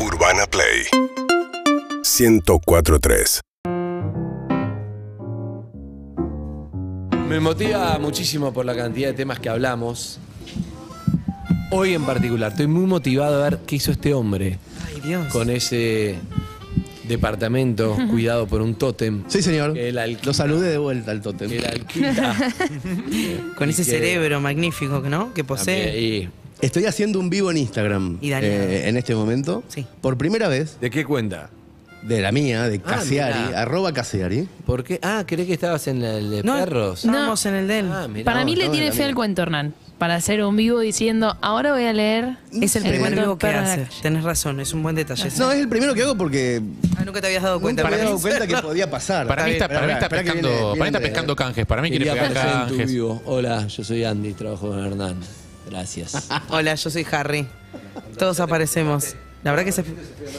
Urbana 0.00 0.46
Play 0.46 0.86
1043 2.02 3.40
Me 7.28 7.40
motiva 7.40 7.98
muchísimo 7.98 8.52
por 8.52 8.64
la 8.64 8.74
cantidad 8.76 9.08
de 9.08 9.14
temas 9.14 9.38
que 9.38 9.48
hablamos. 9.50 10.18
Hoy 11.70 11.92
en 11.94 12.04
particular, 12.04 12.52
estoy 12.52 12.66
muy 12.66 12.86
motivado 12.86 13.42
a 13.44 13.48
ver 13.50 13.58
qué 13.66 13.76
hizo 13.76 13.90
este 13.90 14.14
hombre 14.14 14.58
Ay, 14.86 15.00
Dios. 15.02 15.26
con 15.30 15.50
ese 15.50 16.16
departamento 17.06 17.96
cuidado 18.10 18.46
por 18.46 18.62
un 18.62 18.74
tótem. 18.76 19.24
Sí, 19.28 19.42
señor. 19.42 19.74
Que 19.74 19.90
él 19.90 19.98
alquila. 19.98 20.22
Lo 20.24 20.32
saludé 20.32 20.70
de 20.70 20.78
vuelta 20.78 21.10
al 21.10 21.20
tótem. 21.20 21.50
Que 21.50 21.58
él 21.58 21.66
alquila. 21.66 22.34
Con 23.56 23.68
Y 23.68 23.72
ese 23.72 23.84
que- 23.84 23.90
cerebro 23.90 24.40
magnífico, 24.40 25.00
¿no? 25.00 25.34
Que 25.34 25.44
posee. 25.44 25.84
También, 25.86 26.04
y- 26.24 26.28
Estoy 26.60 26.86
haciendo 26.86 27.20
un 27.20 27.30
vivo 27.30 27.50
en 27.50 27.58
Instagram 27.58 28.18
Y 28.20 28.30
Daniel. 28.30 28.52
eh, 28.52 28.88
en 28.88 28.96
este 28.96 29.14
momento. 29.14 29.62
Sí. 29.68 29.86
Por 30.00 30.18
primera 30.18 30.48
vez, 30.48 30.78
¿De 30.80 30.90
qué 30.90 31.04
cuenta? 31.04 31.50
de 32.02 32.20
la 32.20 32.30
mía, 32.32 32.68
de 32.68 32.80
Ah, 32.84 32.90
Casiari, 32.94 33.38
mirá. 33.48 33.62
arroba 33.62 33.92
Casiari. 33.92 34.48
¿Por 34.66 34.82
qué? 34.84 34.98
Ah, 35.02 35.24
¿crees 35.26 35.46
que 35.46 35.54
estabas 35.54 35.86
en 35.88 36.02
el 36.02 36.30
de 36.30 36.42
No, 36.42 36.54
perros? 36.56 37.04
Estábamos 37.04 37.44
en 37.46 37.54
el 37.54 37.68
de 37.68 37.78
él. 37.80 37.90
Ah, 37.92 38.06
mirá 38.08 38.24
Para 38.24 38.44
mí 38.44 38.54
le 38.56 38.66
no, 38.66 38.70
tiene 38.72 38.86
la 38.88 38.92
fe 38.92 39.04
al 39.04 39.14
cuento, 39.14 39.42
Hernán. 39.42 39.74
Para 39.98 40.14
hacer 40.14 40.44
un 40.44 40.54
vivo 40.54 40.78
diciendo, 40.78 41.36
ahora 41.40 41.72
voy 41.72 41.84
a 41.84 41.92
leer 41.92 42.36
es 42.52 42.76
el 42.76 42.82
Sí. 42.82 42.88
primer 42.88 43.00
cuento 43.00 43.20
vivo 43.22 43.36
que 43.36 43.46
perro 43.48 43.58
en 43.58 43.64
la 43.64 43.72
hace. 43.72 43.82
calle. 43.82 43.96
Tenés 44.02 44.22
razón, 44.22 44.60
es 44.60 44.72
un 44.72 44.82
buen 44.84 44.94
detalle. 44.94 45.28
No, 45.38 45.50
es 45.50 45.58
el 45.58 45.68
primero 45.68 45.92
que 45.92 46.02
hago 46.02 46.16
porque 46.16 46.62
Ah, 46.96 47.02
nunca 47.04 47.20
te 47.20 47.26
habías 47.26 47.42
dado 47.42 47.60
cuenta. 47.60 47.82
nunca 47.82 47.90
me 47.90 47.96
había 47.96 48.08
dado 48.10 48.20
cuenta 48.22 48.46
que 48.46 48.56
podía 48.62 48.88
pasar. 48.88 49.26
Para 49.26 49.44
mí 49.44 49.50
está, 49.52 49.66
para 49.66 49.86
mí 49.86 49.92
está 49.92 50.04
Espera 50.06 50.22
que 50.22 50.30
pescando, 50.32 50.48
viene- 50.50 50.62
para 50.78 50.84
mí 50.84 50.86
está 50.86 51.00
pescando 51.00 51.36
canjes. 51.36 51.66
Para 51.66 51.82
mí 51.82 51.90
quiere 51.90 52.04
Quería 52.04 52.22
pegar 52.22 52.30
aparecer 52.38 52.60
en 52.62 52.68
tu 52.68 52.76
canjes. 52.76 52.92
vivo. 52.92 53.22
Hola, 53.26 53.66
yo 53.66 53.82
soy 53.84 54.04
Andy, 54.04 54.32
trabajo 54.34 54.68
con 54.68 54.86
Hernán. 54.86 55.16
Gracias. 55.70 56.28
Hola, 56.50 56.74
yo 56.74 56.90
soy 56.90 57.06
Harry. 57.10 57.46
Todos 58.18 58.40
aparecemos. 58.40 59.14
La 59.44 59.52
verdad 59.52 59.64
que 59.66 59.70
se. 59.72 59.84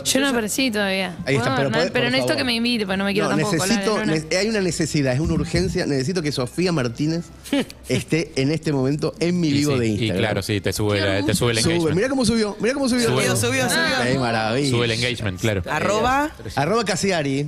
Yo 0.04 0.20
no 0.20 0.28
aparecí 0.28 0.72
todavía. 0.72 1.16
Ahí 1.26 1.38
está, 1.38 1.55
Puedo, 1.55 1.55
pero 1.55 1.68
Hernán, 1.68 1.72
podés, 1.72 1.92
pero 1.92 2.04
por 2.05 2.12
necesito 2.12 2.28
favor. 2.28 2.38
que 2.38 2.44
me 2.44 2.54
invite, 2.55 2.86
porque 2.86 2.98
no 2.98 3.05
me 3.05 3.13
quiero 3.13 3.30
No, 3.30 3.36
tampoco 3.38 3.66
necesito, 3.66 4.05
ne- 4.05 4.38
hay 4.38 4.49
una 4.49 4.60
necesidad, 4.60 5.13
es 5.13 5.20
una 5.21 5.34
urgencia. 5.36 5.86
Necesito 5.86 6.21
que 6.21 6.34
Sofía 6.34 6.74
Martínez 6.74 7.24
esté 7.88 8.34
en 8.36 8.52
este 8.52 8.74
momento 8.74 9.13
en 9.21 9.40
mi 9.40 9.48
Y 9.48 9.54
vivo 9.54 9.74
sí, 9.76 9.80
de 9.80 9.88
y 9.88 9.91
Instagram. 9.91 10.18
claro, 10.18 10.41
sí, 10.41 10.60
te 10.60 10.74
sube, 10.74 10.99
la- 10.99 11.26
te 11.26 11.34
sube 11.34 11.52
el 11.52 11.60
Sube, 11.60 11.74
engagement. 11.76 11.96
mira 11.96 12.10
cómo 12.10 12.26
subió, 12.26 12.58
mira 12.60 12.74
cómo 12.74 12.90
subió. 12.90 13.08
Sube. 13.08 13.21
Subió, 13.24 13.36
subió, 13.38 13.70
subió. 13.70 14.04
Qué 14.12 14.20
maravilla. 14.20 14.70
Sube 14.70 14.86
el 14.86 14.91
engagement, 14.91 15.40
claro. 15.40 15.64
Arroba. 15.70 16.32
Arroba 16.55 16.84
Casiari. 16.84 17.48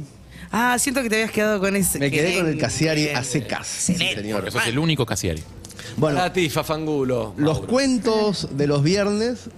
Ah, 0.54 0.78
siento 0.80 1.02
que 1.04 1.10
te 1.10 1.16
habías 1.16 1.32
quedado 1.32 1.60
con 1.60 1.76
ese. 1.76 2.00
Me 2.00 2.10
quedé 2.12 2.38
con 2.38 2.48
el 2.48 2.58
Casiari 2.58 3.10
a 3.10 3.24
secas. 3.26 3.68
Sí, 3.68 3.96
señor. 3.96 4.38
Porque 4.40 4.52
sos 4.52 4.66
el 4.68 4.80
único 4.80 5.06
Casiari. 5.06 5.44
Bueno, 5.98 6.18
Para 6.18 6.34
ti, 6.34 6.50
Fafangulo. 6.50 7.34
los 7.38 7.54
Mauro. 7.60 7.68
cuentos 7.68 8.48
de 8.56 8.68
los 8.68 8.84
viernes 8.84 9.50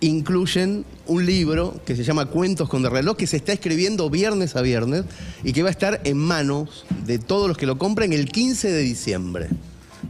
incluyen 0.00 0.84
un 1.06 1.24
libro 1.26 1.80
que 1.86 1.94
se 1.94 2.02
llama 2.02 2.26
Cuentos 2.26 2.68
con 2.68 2.82
reloj 2.84 3.16
que 3.16 3.26
se 3.26 3.36
está 3.36 3.52
escribiendo 3.52 4.10
viernes 4.10 4.56
a 4.56 4.62
viernes 4.62 5.04
y 5.44 5.52
que 5.52 5.62
va 5.62 5.68
a 5.68 5.72
estar 5.72 6.00
en 6.04 6.16
manos 6.18 6.84
de 7.06 7.18
todos 7.18 7.46
los 7.48 7.56
que 7.56 7.66
lo 7.66 7.78
compren 7.78 8.12
el 8.12 8.26
15 8.30 8.68
de 8.72 8.80
diciembre. 8.80 9.48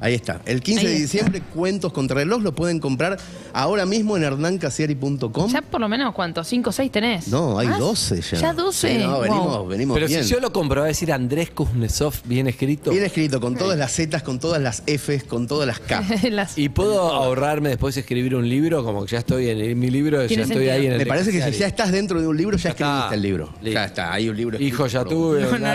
Ahí 0.00 0.14
está. 0.14 0.40
El 0.46 0.60
15 0.62 0.80
Ahí 0.86 0.92
de 0.94 1.00
diciembre, 1.00 1.42
Cuentos 1.54 1.92
contra 1.92 2.16
reloj, 2.16 2.42
lo 2.42 2.54
pueden 2.54 2.80
comprar 2.80 3.18
ahora 3.52 3.86
mismo 3.86 4.16
en 4.16 4.24
hernancasiari.com. 4.24 5.48
Ya 5.52 5.62
por 5.62 5.80
lo 5.80 5.88
menos, 5.88 6.14
¿cuántos? 6.14 6.48
¿Cinco 6.48 6.70
o 6.70 6.72
seis 6.72 6.90
tenés? 6.90 7.28
No, 7.28 7.58
hay 7.58 7.68
¿Más? 7.68 7.78
12 7.78 8.20
ya. 8.22 8.38
¿Ya 8.38 8.52
12? 8.52 8.88
Sí, 8.98 8.98
no, 9.04 9.20
venimos, 9.20 9.46
Wow. 9.58 9.66
venimos 9.68 9.94
Pero 9.94 10.06
bien. 10.08 10.24
si 10.24 10.30
yo 10.30 10.40
lo 10.40 10.52
compro, 10.52 10.80
va 10.80 10.86
a 10.86 10.88
decir 10.88 11.12
Andrés 11.12 11.50
Kuznetsov 11.50 12.14
bien 12.24 12.48
escrito. 12.48 12.90
Bien 12.90 13.04
escrito, 13.04 13.40
con 13.40 13.56
todas 13.56 13.78
las 13.78 13.92
Zetas, 13.94 14.22
con 14.22 14.38
todas 14.38 14.60
las 14.62 14.82
Fs, 14.86 15.24
con 15.24 15.46
todas 15.46 15.66
las 15.66 15.78
K. 15.80 16.02
Las- 16.30 16.58
¿Y 16.58 16.68
puedo 16.68 17.00
ahorrarme 17.12 17.68
después 17.70 17.96
escribir 17.96 18.34
un 18.34 18.48
libro? 18.48 18.84
Como 18.84 19.04
que 19.04 19.12
ya 19.12 19.18
estoy 19.18 19.48
en, 19.48 19.60
en 19.60 19.78
mi 19.78 19.90
libro, 19.90 20.18
ya 20.18 20.22
estoy 20.24 20.44
sentido. 20.46 20.72
ahí 20.72 20.86
en 20.86 20.92
el 20.92 20.98
Me 20.98 21.06
parece 21.06 21.30
que 21.32 21.42
si 21.42 21.58
ya 21.58 21.66
estás 21.66 21.92
dentro 21.92 22.20
de 22.20 22.26
un 22.26 22.36
libro, 22.36 22.56
ya, 22.56 22.64
Ya 22.64 22.70
está. 22.70 22.84
escribiste 22.84 23.14
el 23.16 23.22
libro. 23.22 23.46
Listo. 23.60 23.70
Ya 23.80 23.84
está, 23.84 24.12
hay 24.12 24.28
un 24.28 24.36
libro 24.36 24.56
escrito 24.56 24.74
Hijo, 24.74 24.86
ya 24.86 25.04
tuve. 25.04 25.40
No, 25.42 25.74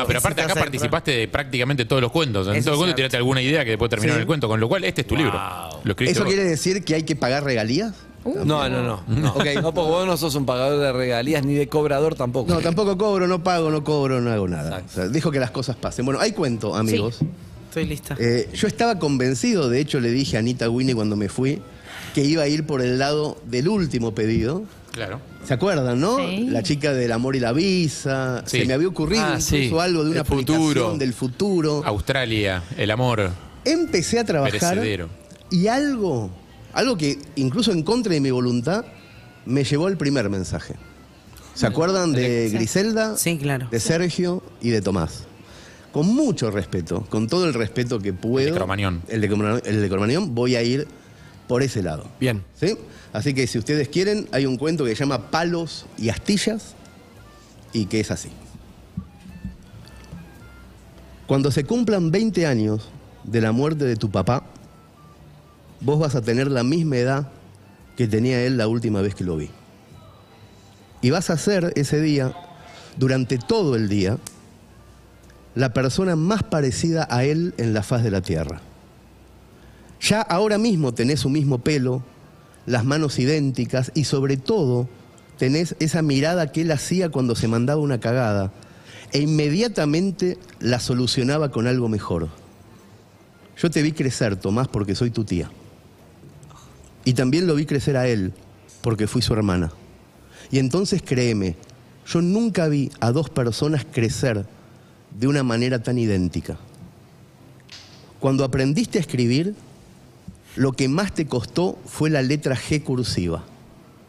no, 0.00 0.06
pero 0.06 0.18
aparte 0.18 0.42
acá 0.42 0.54
participaste 0.54 1.10
de 1.12 1.28
prácticamente 1.28 1.84
todos 1.84 2.02
los 2.02 2.10
cuentos. 2.12 2.46
En 2.48 2.62
todo 2.64 2.74
es 2.74 2.78
cuento 2.78 2.94
tiraste 2.96 3.16
alguna 3.16 3.40
idea 3.40 3.51
que 3.64 3.70
después 3.70 3.88
terminó 3.90 4.14
en 4.14 4.20
el 4.20 4.26
cuento. 4.26 4.48
Con 4.48 4.58
lo 4.60 4.68
cual, 4.68 4.84
este 4.84 5.02
es 5.02 5.06
tu 5.06 5.16
libro. 5.16 5.32
Lo 5.84 5.90
escribiste 5.92 6.18
¿Eso 6.18 6.24
vos. 6.24 6.32
quiere 6.32 6.48
decir 6.48 6.84
que 6.84 6.94
hay 6.94 7.02
que 7.02 7.14
pagar 7.16 7.44
regalías? 7.44 7.92
Uh. 8.24 8.44
No, 8.44 8.68
no, 8.68 8.82
no. 8.82 9.02
No, 9.08 9.32
Ok. 9.32 9.46
no, 9.62 9.74
porque 9.74 9.90
vos 9.90 10.06
no 10.06 10.16
sos 10.16 10.34
un 10.36 10.46
pagador 10.46 10.78
de 10.80 10.92
regalías 10.92 11.44
ni 11.44 11.54
de 11.54 11.68
cobrador 11.68 12.14
tampoco. 12.14 12.52
No, 12.52 12.60
tampoco 12.60 12.96
cobro, 12.96 13.26
no 13.26 13.42
pago, 13.42 13.70
no 13.70 13.82
cobro, 13.84 14.20
no 14.20 14.30
hago 14.30 14.46
nada. 14.48 14.82
O 14.86 14.88
sea, 14.88 15.08
dejo 15.08 15.30
que 15.30 15.40
las 15.40 15.50
cosas 15.50 15.76
pasen. 15.76 16.04
Bueno, 16.04 16.20
hay 16.20 16.32
cuento, 16.32 16.74
amigos. 16.76 17.18
Estoy 17.68 17.86
lista. 17.86 18.16
Eh, 18.20 18.48
yo 18.54 18.68
estaba 18.68 18.98
convencido, 18.98 19.68
de 19.70 19.80
hecho 19.80 19.98
le 19.98 20.10
dije 20.10 20.36
a 20.36 20.40
Anita 20.40 20.68
Winnie 20.68 20.94
cuando 20.94 21.16
me 21.16 21.28
fui, 21.28 21.60
que 22.14 22.22
iba 22.22 22.42
a 22.42 22.46
ir 22.48 22.64
por 22.66 22.80
el 22.82 22.98
lado 22.98 23.38
del 23.46 23.68
último 23.68 24.14
pedido. 24.14 24.62
Claro. 24.92 25.20
¿Se 25.44 25.54
acuerdan, 25.54 25.98
no? 26.00 26.18
Sí. 26.18 26.46
La 26.50 26.62
chica 26.62 26.92
del 26.92 27.10
amor 27.12 27.34
y 27.34 27.40
la 27.40 27.52
visa. 27.52 28.44
Sí. 28.46 28.60
Se 28.60 28.64
me 28.66 28.74
había 28.74 28.88
ocurrido 28.88 29.22
Ah, 29.24 29.38
incluso 29.40 29.46
sí. 29.56 29.70
algo 29.80 30.04
de 30.04 30.10
una 30.10 30.20
El 30.20 30.26
futuro. 30.26 30.96
del 30.96 31.12
futuro. 31.12 31.82
Australia, 31.84 32.62
el 32.76 32.90
amor. 32.90 33.30
Empecé 33.64 34.18
a 34.18 34.24
trabajar 34.24 34.58
Perecedero. 34.74 35.08
y 35.50 35.66
algo, 35.68 36.30
algo 36.74 36.96
que 36.96 37.18
incluso 37.36 37.72
en 37.72 37.82
contra 37.82 38.12
de 38.12 38.20
mi 38.20 38.30
voluntad, 38.30 38.84
me 39.46 39.64
llevó 39.64 39.86
al 39.86 39.96
primer 39.96 40.28
mensaje. 40.30 40.74
¿Se 41.54 41.66
acuerdan 41.66 42.12
de 42.12 42.50
Griselda? 42.50 43.16
Sí, 43.16 43.38
claro. 43.38 43.68
De 43.70 43.80
Sergio 43.80 44.42
y 44.60 44.70
de 44.70 44.80
Tomás. 44.82 45.24
Con 45.92 46.06
mucho 46.06 46.50
respeto, 46.50 47.06
con 47.10 47.28
todo 47.28 47.44
el 47.46 47.52
respeto 47.54 47.98
que 47.98 48.12
puedo. 48.14 48.46
El 48.48 48.52
de 48.54 48.58
Cromañón. 48.58 49.02
El 49.08 49.20
de, 49.20 49.28
Cromañón- 49.30 49.62
el 49.66 49.80
de 49.82 49.88
Cromañón, 49.90 50.34
voy 50.34 50.56
a 50.56 50.62
ir 50.62 50.86
por 51.52 51.62
ese 51.62 51.82
lado. 51.82 52.06
Bien. 52.18 52.42
¿Sí? 52.58 52.78
Así 53.12 53.34
que 53.34 53.46
si 53.46 53.58
ustedes 53.58 53.86
quieren, 53.88 54.26
hay 54.32 54.46
un 54.46 54.56
cuento 54.56 54.86
que 54.86 54.96
se 54.96 55.00
llama 55.00 55.30
Palos 55.30 55.84
y 55.98 56.08
Astillas 56.08 56.74
y 57.74 57.84
que 57.84 58.00
es 58.00 58.10
así. 58.10 58.30
Cuando 61.26 61.50
se 61.50 61.64
cumplan 61.64 62.10
20 62.10 62.46
años 62.46 62.88
de 63.24 63.42
la 63.42 63.52
muerte 63.52 63.84
de 63.84 63.96
tu 63.96 64.10
papá, 64.10 64.44
vos 65.82 65.98
vas 65.98 66.14
a 66.14 66.22
tener 66.22 66.50
la 66.50 66.64
misma 66.64 66.96
edad 66.96 67.28
que 67.98 68.08
tenía 68.08 68.40
él 68.40 68.56
la 68.56 68.66
última 68.66 69.02
vez 69.02 69.14
que 69.14 69.24
lo 69.24 69.36
vi. 69.36 69.50
Y 71.02 71.10
vas 71.10 71.28
a 71.28 71.36
ser 71.36 71.74
ese 71.76 72.00
día, 72.00 72.34
durante 72.96 73.36
todo 73.36 73.76
el 73.76 73.90
día, 73.90 74.16
la 75.54 75.74
persona 75.74 76.16
más 76.16 76.44
parecida 76.44 77.06
a 77.10 77.24
él 77.24 77.52
en 77.58 77.74
la 77.74 77.82
faz 77.82 78.02
de 78.02 78.10
la 78.10 78.22
tierra. 78.22 78.62
Ya 80.02 80.20
ahora 80.20 80.58
mismo 80.58 80.92
tenés 80.92 81.20
su 81.20 81.30
mismo 81.30 81.58
pelo, 81.58 82.02
las 82.66 82.84
manos 82.84 83.18
idénticas 83.18 83.92
y 83.94 84.04
sobre 84.04 84.36
todo 84.36 84.88
tenés 85.38 85.76
esa 85.78 86.02
mirada 86.02 86.50
que 86.50 86.62
él 86.62 86.72
hacía 86.72 87.08
cuando 87.08 87.36
se 87.36 87.46
mandaba 87.46 87.80
una 87.80 88.00
cagada 88.00 88.52
e 89.12 89.20
inmediatamente 89.20 90.38
la 90.58 90.80
solucionaba 90.80 91.50
con 91.50 91.68
algo 91.68 91.88
mejor. 91.88 92.28
Yo 93.56 93.70
te 93.70 93.82
vi 93.82 93.92
crecer, 93.92 94.36
Tomás, 94.36 94.66
porque 94.66 94.94
soy 94.94 95.10
tu 95.10 95.24
tía. 95.24 95.50
Y 97.04 97.14
también 97.14 97.46
lo 97.46 97.54
vi 97.54 97.66
crecer 97.66 97.96
a 97.96 98.08
él, 98.08 98.32
porque 98.80 99.06
fui 99.06 99.22
su 99.22 99.34
hermana. 99.34 99.72
Y 100.50 100.58
entonces 100.58 101.02
créeme, 101.02 101.56
yo 102.06 102.22
nunca 102.22 102.66
vi 102.68 102.90
a 103.00 103.12
dos 103.12 103.30
personas 103.30 103.86
crecer 103.90 104.46
de 105.18 105.26
una 105.26 105.42
manera 105.42 105.82
tan 105.82 105.98
idéntica. 105.98 106.56
Cuando 108.18 108.44
aprendiste 108.44 108.98
a 108.98 109.00
escribir, 109.00 109.54
lo 110.56 110.72
que 110.72 110.88
más 110.88 111.12
te 111.14 111.26
costó 111.26 111.78
fue 111.86 112.10
la 112.10 112.22
letra 112.22 112.56
G 112.56 112.82
cursiva. 112.82 113.44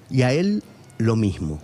Y 0.10 0.24
a 0.24 0.34
él 0.34 0.64
lo 0.98 1.16
mismo. 1.16 1.60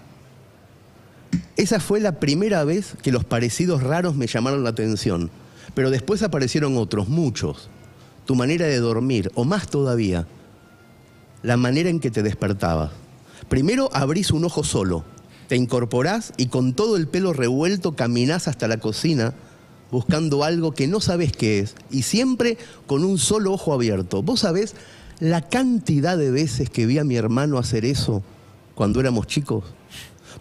Esa 1.57 1.79
fue 1.79 1.99
la 1.99 2.19
primera 2.19 2.63
vez 2.63 2.95
que 3.01 3.11
los 3.11 3.25
parecidos 3.25 3.83
raros 3.83 4.15
me 4.15 4.27
llamaron 4.27 4.63
la 4.63 4.71
atención. 4.71 5.29
Pero 5.75 5.91
después 5.91 6.23
aparecieron 6.23 6.77
otros, 6.77 7.09
muchos. 7.09 7.69
Tu 8.25 8.35
manera 8.35 8.65
de 8.65 8.79
dormir, 8.79 9.31
o 9.35 9.43
más 9.43 9.67
todavía, 9.67 10.27
la 11.43 11.57
manera 11.57 11.89
en 11.89 11.99
que 11.99 12.11
te 12.11 12.23
despertabas. 12.23 12.91
Primero 13.47 13.89
abrís 13.93 14.31
un 14.31 14.45
ojo 14.45 14.63
solo, 14.63 15.03
te 15.47 15.55
incorporás 15.55 16.33
y 16.37 16.47
con 16.47 16.73
todo 16.73 16.97
el 16.97 17.07
pelo 17.07 17.33
revuelto 17.33 17.95
caminás 17.95 18.47
hasta 18.47 18.67
la 18.67 18.77
cocina 18.77 19.33
buscando 19.91 20.43
algo 20.43 20.73
que 20.73 20.87
no 20.87 20.99
sabes 20.99 21.31
qué 21.31 21.59
es 21.59 21.75
y 21.91 22.03
siempre 22.03 22.57
con 22.87 23.03
un 23.03 23.17
solo 23.17 23.53
ojo 23.53 23.73
abierto. 23.73 24.21
¿Vos 24.21 24.41
sabés 24.41 24.75
la 25.19 25.41
cantidad 25.41 26.17
de 26.17 26.31
veces 26.31 26.69
que 26.69 26.85
vi 26.85 26.97
a 26.99 27.03
mi 27.03 27.15
hermano 27.15 27.57
hacer 27.57 27.85
eso 27.85 28.23
cuando 28.75 28.99
éramos 28.99 29.27
chicos? 29.27 29.63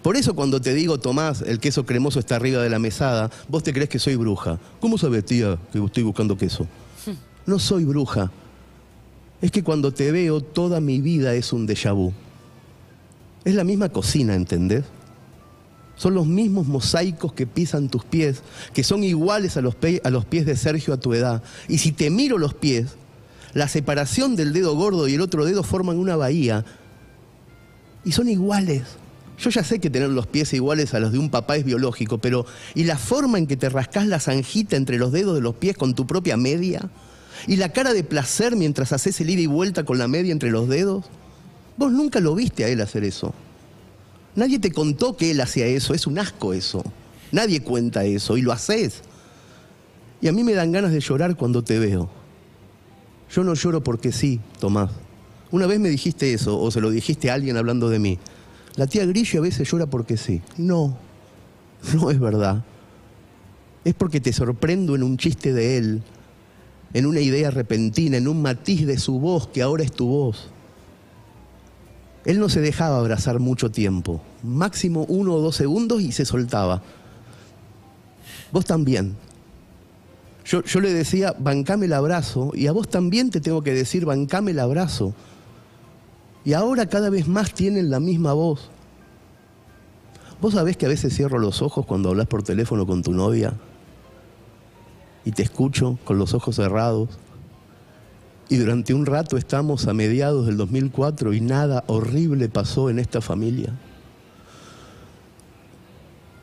Por 0.03 0.17
eso 0.17 0.35
cuando 0.35 0.61
te 0.61 0.75
digo, 0.75 0.99
Tomás, 0.99 1.43
el 1.43 1.59
queso 1.59 1.85
cremoso 1.85 2.21
está 2.21 2.37
arriba 2.37 2.63
de 2.63 2.71
la 2.71 2.79
mesada, 2.79 3.31
vos 3.49 3.63
te 3.63 3.73
crees 3.73 3.89
que 3.89 3.99
soy 3.99 4.17
bruja. 4.17 4.59
¿Cómo 4.81 4.97
sabes, 4.97 5.25
tía, 5.25 5.59
que 5.73 5.85
estoy 5.85 6.03
buscando 6.05 6.37
queso? 6.37 6.67
No 7.47 7.59
soy 7.59 7.85
bruja. 7.85 8.31
Es 9.41 9.51
que 9.51 9.63
cuando 9.63 9.93
te 9.93 10.13
veo, 10.13 10.41
toda 10.41 10.81
mi 10.81 11.01
vida 11.01 11.35
es 11.35 11.53
un 11.53 11.67
déjà 11.67 11.95
vu. 11.95 12.13
Es 13.45 13.55
la 13.55 13.65
misma 13.65 13.89
cocina, 13.89 14.35
¿entendés? 14.35 14.85
Son 15.99 16.15
los 16.15 16.27
mismos 16.27 16.69
mosaicos 16.69 17.33
que 17.33 17.47
pisan 17.47 17.89
tus 17.89 18.05
pies, 18.05 18.43
que 18.73 18.85
son 18.85 19.03
iguales 19.03 19.57
a 19.57 19.61
los, 19.61 19.75
pies 19.75 20.47
de 20.47 20.57
Sergio 20.57 20.95
a 20.95 21.01
tu 21.01 21.13
edad. 21.13 21.43
Y 21.67 21.79
si 21.79 21.91
te 21.91 22.09
miro 22.09 22.39
los 22.39 22.55
pies, 22.55 22.93
la 23.53 23.67
separación 23.67 24.37
del 24.37 24.53
dedo 24.53 24.77
gordo 24.77 25.09
y 25.09 25.15
el 25.15 25.21
otro 25.21 25.45
dedo 25.45 25.65
forman 25.65 25.99
una 25.99 26.15
bahía. 26.15 26.65
Y 28.05 28.13
son 28.13 28.29
iguales. 28.29 28.85
Yo 29.41 29.51
ya 29.51 29.65
sé 29.65 29.81
que 29.81 29.91
tener 29.91 30.09
los 30.11 30.29
pies 30.29 30.53
iguales 30.53 30.95
a 30.95 31.01
los 31.01 31.11
de 31.11 31.19
un 31.19 31.31
papá 31.31 31.57
es 31.57 31.65
biológico, 31.65 32.19
pero 32.19 32.47
¿y 32.77 32.85
la 32.85 32.97
forma 32.97 33.39
en 33.39 33.49
que 33.49 33.57
te 33.57 33.69
rascás 33.69 34.07
la 34.07 34.21
zanjita 34.21 34.77
entre 34.77 34.99
los 34.99 35.11
dedos 35.11 35.35
de 35.35 35.41
los 35.41 35.57
pies 35.57 35.77
con 35.77 35.95
tu 35.95 36.07
propia 36.07 36.37
media? 36.37 36.89
¿Y 37.49 37.57
la 37.57 37.73
cara 37.73 37.93
de 37.93 38.05
placer 38.05 38.55
mientras 38.55 38.93
haces 38.93 39.21
el 39.21 39.31
ida 39.31 39.41
y 39.41 39.47
vuelta 39.47 39.85
con 39.85 39.99
la 39.99 40.07
media 40.07 40.31
entre 40.31 40.51
los 40.51 40.69
dedos? 40.69 41.07
Vos 41.77 41.91
nunca 41.91 42.21
lo 42.21 42.37
viste 42.37 42.65
a 42.65 42.69
él 42.69 42.81
hacer 42.81 43.03
eso. 43.03 43.35
Nadie 44.39 44.61
te 44.61 44.71
contó 44.71 45.17
que 45.17 45.33
él 45.33 45.41
hacía 45.41 45.67
eso, 45.67 45.95
es 45.95 46.07
un 46.07 46.17
asco 46.17 46.55
eso. 46.55 46.85
Nadie 47.33 47.61
cuenta 47.61 48.05
eso 48.05 48.37
y 48.37 48.43
lo 48.43 48.53
haces. 48.53 49.03
Y 50.21 50.29
a 50.29 50.33
mí 50.33 50.45
me 50.45 50.55
dan 50.55 50.71
ganas 50.71 50.93
de 50.93 51.01
llorar 51.01 51.35
cuando 51.35 51.65
te 51.65 51.81
veo. 51.81 52.09
Yo 53.35 53.43
no 53.43 53.55
lloro 53.55 53.83
porque 53.83 54.13
sí, 54.13 54.39
Tomás. 54.61 54.93
Una 55.51 55.67
vez 55.67 55.81
me 55.81 55.89
dijiste 55.89 56.33
eso, 56.33 56.57
o 56.61 56.71
se 56.71 56.81
lo 56.81 56.93
dijiste 56.93 57.33
a 57.33 57.35
alguien 57.35 57.57
hablando 57.57 57.91
de 57.91 57.99
mí. 57.99 58.21
La 58.77 58.87
tía 58.87 59.05
Grillo 59.07 59.41
a 59.41 59.43
veces 59.43 59.69
llora 59.69 59.87
porque 59.87 60.17
sí. 60.17 60.41
No, 60.57 60.97
no 61.95 62.13
es 62.13 62.21
verdad. 62.21 62.65
Es 63.85 63.95
porque 63.95 64.21
te 64.21 64.33
sorprendo 64.33 64.95
en 64.95 65.03
un 65.03 65.17
chiste 65.17 65.53
de 65.53 65.79
él, 65.79 66.03
en 66.95 67.07
una 67.07 67.19
idea 67.19 67.51
repentina, 67.51 68.19
en 68.19 68.29
un 68.29 68.41
matiz 68.41 68.87
de 68.87 68.99
su 68.99 69.19
voz 69.19 69.49
que 69.49 69.63
ahora 69.63 69.83
es 69.83 69.91
tu 69.91 70.07
voz. 70.07 70.49
Él 72.29 72.41
no 72.41 72.51
se 72.51 72.61
dejaba 72.61 72.99
abrazar 72.99 73.41
mucho 73.41 73.71
tiempo, 73.71 74.21
máximo 74.43 75.07
uno 75.09 75.33
o 75.33 75.41
dos 75.41 75.57
segundos 75.57 76.03
y 76.03 76.13
se 76.13 76.27
soltaba. 76.27 76.83
Vos 78.53 78.67
también. 78.67 79.17
Yo, 80.45 80.63
yo 80.63 80.81
le 80.81 80.93
decía, 80.93 81.35
bancame 81.39 81.87
el 81.87 81.95
abrazo, 81.95 82.51
y 82.53 82.67
a 82.67 82.73
vos 82.73 82.87
también 82.87 83.31
te 83.31 83.41
tengo 83.41 83.63
que 83.63 83.73
decir, 83.73 84.05
bancame 84.05 84.51
el 84.51 84.59
abrazo. 84.59 85.15
Y 86.45 86.53
ahora 86.53 86.85
cada 86.85 87.09
vez 87.09 87.27
más 87.27 87.55
tienen 87.55 87.89
la 87.89 87.99
misma 87.99 88.35
voz. 88.35 88.69
¿Vos 90.43 90.53
sabés 90.53 90.77
que 90.77 90.85
a 90.85 90.91
veces 90.91 91.17
cierro 91.17 91.39
los 91.39 91.63
ojos 91.63 91.87
cuando 91.87 92.11
hablas 92.11 92.27
por 92.27 92.43
teléfono 92.43 92.87
con 92.87 93.03
tu 93.03 93.13
novia? 93.13 93.55
Y 95.25 95.33
te 95.33 95.45
escucho 95.45 95.99
con 96.05 96.19
los 96.19 96.35
ojos 96.35 96.57
cerrados. 96.57 97.09
Y 98.49 98.57
durante 98.57 98.95
un 98.95 99.05
rato 99.05 99.37
estamos 99.37 99.87
a 99.89 99.95
mediados 99.95 100.47
del 100.47 100.57
2004 100.57 101.35
y 101.35 101.41
nada 101.41 101.85
horrible 101.87 102.49
pasó 102.49 102.89
en 102.89 102.99
esta 102.99 103.21
familia. 103.21 103.75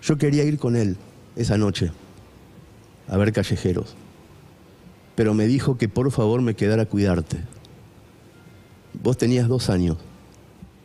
Yo 0.03 0.17
quería 0.17 0.43
ir 0.43 0.59
con 0.59 0.75
él 0.75 0.97
esa 1.35 1.57
noche 1.57 1.91
a 3.07 3.17
ver 3.17 3.33
callejeros, 3.33 3.95
pero 5.15 5.33
me 5.33 5.47
dijo 5.47 5.77
que 5.77 5.89
por 5.89 6.11
favor 6.11 6.41
me 6.41 6.55
quedara 6.55 6.83
a 6.83 6.85
cuidarte. 6.85 7.37
Vos 9.01 9.17
tenías 9.17 9.47
dos 9.47 9.69
años 9.71 9.97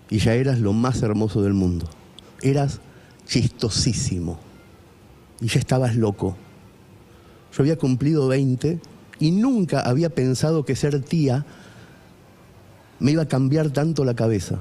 y 0.08 0.18
ya 0.18 0.34
eras 0.34 0.58
lo 0.58 0.72
más 0.72 1.02
hermoso 1.02 1.42
del 1.42 1.52
mundo. 1.52 1.86
Eras 2.40 2.80
chistosísimo 3.26 4.40
y 5.40 5.48
ya 5.48 5.58
estabas 5.58 5.96
loco. 5.96 6.36
Yo 7.52 7.62
había 7.62 7.76
cumplido 7.76 8.26
20 8.26 8.80
y 9.20 9.30
nunca 9.30 9.80
había 9.80 10.08
pensado 10.10 10.64
que 10.64 10.74
ser 10.74 11.00
tía 11.02 11.44
me 12.98 13.12
iba 13.12 13.22
a 13.22 13.28
cambiar 13.28 13.70
tanto 13.70 14.04
la 14.04 14.14
cabeza. 14.14 14.58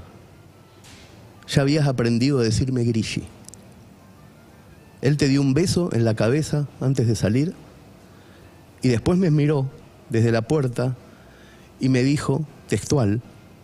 Ya 1.47 1.61
habías 1.61 1.87
aprendido 1.87 2.39
a 2.39 2.43
decirme 2.43 2.83
Grishy. 2.83 3.23
Él 5.01 5.17
te 5.17 5.29
dio 5.29 5.41
un 5.41 5.53
beso 5.53 5.89
en 5.93 6.03
la 6.03 6.13
cabeza 6.13 6.67
antes 6.81 7.07
de 7.07 7.15
salir 7.15 7.55
y 8.81 8.89
después 8.89 9.17
me 9.17 9.31
miró 9.31 9.69
desde 10.09 10.31
la 10.31 10.41
puerta 10.41 10.95
y 11.79 11.87
me 11.87 12.03
dijo, 12.03 12.45
textual, 12.67 13.21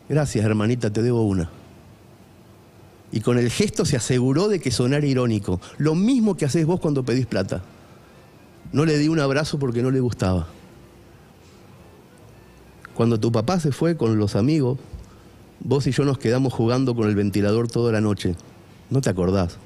gracias 0.08 0.46
hermanita, 0.46 0.92
te 0.92 1.02
debo 1.02 1.24
una. 1.24 1.50
Y 3.12 3.20
con 3.20 3.38
el 3.38 3.50
gesto 3.50 3.84
se 3.84 3.98
aseguró 3.98 4.48
de 4.48 4.60
que 4.60 4.72
sonara 4.72 5.06
irónico, 5.06 5.60
lo 5.78 5.94
mismo 5.94 6.36
que 6.38 6.46
haces 6.46 6.66
vos 6.66 6.80
cuando 6.80 7.04
pedís 7.04 7.26
plata. 7.26 7.62
No 8.72 8.86
le 8.86 8.98
di 8.98 9.10
un 9.10 9.20
abrazo 9.20 9.60
porque 9.60 9.82
no 9.82 9.92
le 9.92 10.00
gustaba. 10.00 10.48
Cuando 12.96 13.20
tu 13.20 13.32
papá 13.32 13.60
se 13.60 13.72
fue 13.72 13.98
con 13.98 14.18
los 14.18 14.36
amigos, 14.36 14.80
vos 15.60 15.86
y 15.86 15.92
yo 15.92 16.06
nos 16.06 16.18
quedamos 16.18 16.54
jugando 16.54 16.96
con 16.96 17.10
el 17.10 17.16
ventilador 17.16 17.68
toda 17.68 17.92
la 17.92 18.02
noche. 18.02 18.36
¿No 18.90 19.02
te 19.02 19.10
acordás? 19.10 19.58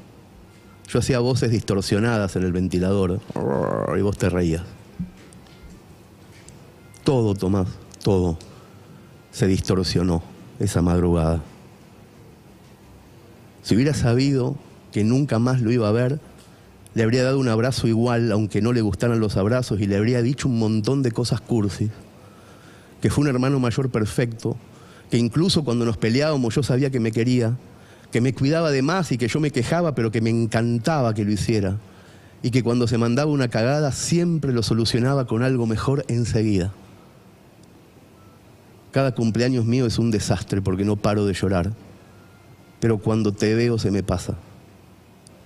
Yo 0.88 1.00
hacía 1.00 1.20
voces 1.20 1.52
distorsionadas 1.52 2.36
en 2.36 2.44
el 2.44 2.52
ventilador 2.52 3.20
y 3.96 4.02
vos 4.02 4.18
te 4.18 4.30
reías. 4.30 4.64
Todo, 7.04 7.36
Tomás, 7.36 7.68
todo 8.04 8.38
se 9.32 9.46
distorsionó 9.46 10.24
esa 10.60 10.82
madrugada. 10.82 11.42
Si 13.62 13.76
hubiera 13.76 13.94
sabido 13.94 14.56
que 14.92 15.04
nunca 15.04 15.38
más 15.38 15.62
lo 15.62 15.72
iba 15.72 15.88
a 15.88 15.92
ver, 15.92 16.20
le 16.96 17.04
habría 17.04 17.24
dado 17.24 17.40
un 17.40 17.48
abrazo 17.48 17.88
igual, 17.88 18.32
aunque 18.32 18.62
no 18.64 18.74
le 18.74 18.82
gustaran 18.82 19.20
los 19.20 19.38
abrazos, 19.38 19.80
y 19.80 19.86
le 19.86 19.98
habría 19.98 20.24
dicho 20.24 20.48
un 20.48 20.58
montón 20.58 21.04
de 21.04 21.12
cosas 21.12 21.42
cursis. 21.42 21.92
Que 23.02 23.10
fue 23.10 23.24
un 23.24 23.30
hermano 23.30 23.60
mayor 23.60 23.90
perfecto, 23.90 24.58
que 25.10 25.18
incluso 25.18 25.64
cuando 25.64 25.86
nos 25.86 25.98
peleábamos 25.98 26.56
yo 26.56 26.64
sabía 26.64 26.90
que 26.90 27.00
me 27.00 27.12
quería, 27.12 27.58
que 28.12 28.22
me 28.22 28.34
cuidaba 28.34 28.72
de 28.72 28.82
más 28.82 29.12
y 29.12 29.18
que 29.18 29.28
yo 29.28 29.40
me 29.40 29.52
quejaba, 29.52 29.96
pero 29.96 30.12
que 30.12 30.22
me 30.22 30.30
encantaba 30.30 31.14
que 31.14 31.26
lo 31.26 31.32
hiciera. 31.32 31.78
Y 32.42 32.52
que 32.52 32.64
cuando 32.64 32.88
se 32.88 32.98
mandaba 32.98 33.32
una 33.32 33.50
cagada 33.50 33.92
siempre 33.92 34.54
lo 34.54 34.64
solucionaba 34.64 35.28
con 35.28 35.44
algo 35.44 35.66
mejor 35.66 36.06
enseguida. 36.08 36.74
Cada 38.92 39.14
cumpleaños 39.14 39.66
mío 39.66 39.86
es 39.86 40.00
un 40.00 40.10
desastre 40.10 40.62
porque 40.62 40.86
no 40.86 40.96
paro 40.96 41.26
de 41.26 41.34
llorar. 41.34 41.74
Pero 42.80 42.98
cuando 42.98 43.34
te 43.34 43.54
veo 43.54 43.78
se 43.78 43.92
me 43.92 44.04
pasa. 44.04 44.36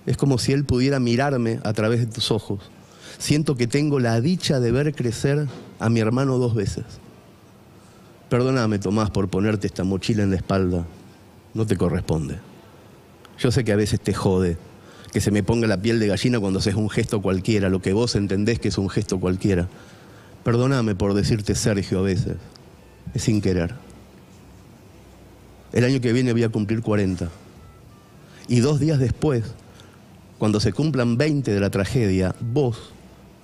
Es 0.06 0.16
como 0.16 0.38
si 0.38 0.52
él 0.52 0.64
pudiera 0.64 1.00
mirarme 1.00 1.60
a 1.64 1.72
través 1.72 2.00
de 2.00 2.06
tus 2.06 2.30
ojos. 2.30 2.70
Siento 3.18 3.56
que 3.56 3.66
tengo 3.66 4.00
la 4.00 4.20
dicha 4.20 4.60
de 4.60 4.72
ver 4.72 4.94
crecer 4.94 5.46
a 5.78 5.88
mi 5.88 6.00
hermano 6.00 6.38
dos 6.38 6.54
veces. 6.54 6.84
Perdóname, 8.34 8.80
Tomás, 8.80 9.10
por 9.10 9.28
ponerte 9.28 9.68
esta 9.68 9.84
mochila 9.84 10.24
en 10.24 10.30
la 10.30 10.36
espalda. 10.36 10.84
No 11.54 11.68
te 11.68 11.76
corresponde. 11.76 12.40
Yo 13.38 13.52
sé 13.52 13.62
que 13.62 13.70
a 13.70 13.76
veces 13.76 14.00
te 14.00 14.12
jode 14.12 14.56
que 15.12 15.20
se 15.20 15.30
me 15.30 15.44
ponga 15.44 15.68
la 15.68 15.80
piel 15.80 16.00
de 16.00 16.08
gallina 16.08 16.40
cuando 16.40 16.58
haces 16.58 16.74
un 16.74 16.90
gesto 16.90 17.22
cualquiera, 17.22 17.68
lo 17.68 17.80
que 17.80 17.92
vos 17.92 18.16
entendés 18.16 18.58
que 18.58 18.66
es 18.66 18.76
un 18.76 18.90
gesto 18.90 19.20
cualquiera. 19.20 19.68
Perdóname 20.42 20.96
por 20.96 21.14
decirte 21.14 21.54
Sergio 21.54 22.00
a 22.00 22.02
veces. 22.02 22.34
Es 23.14 23.22
sin 23.22 23.40
querer. 23.40 23.76
El 25.72 25.84
año 25.84 26.00
que 26.00 26.12
viene 26.12 26.32
voy 26.32 26.42
a 26.42 26.48
cumplir 26.48 26.82
40. 26.82 27.30
Y 28.48 28.58
dos 28.58 28.80
días 28.80 28.98
después, 28.98 29.44
cuando 30.38 30.58
se 30.58 30.72
cumplan 30.72 31.16
20 31.16 31.54
de 31.54 31.60
la 31.60 31.70
tragedia, 31.70 32.34
vos 32.40 32.92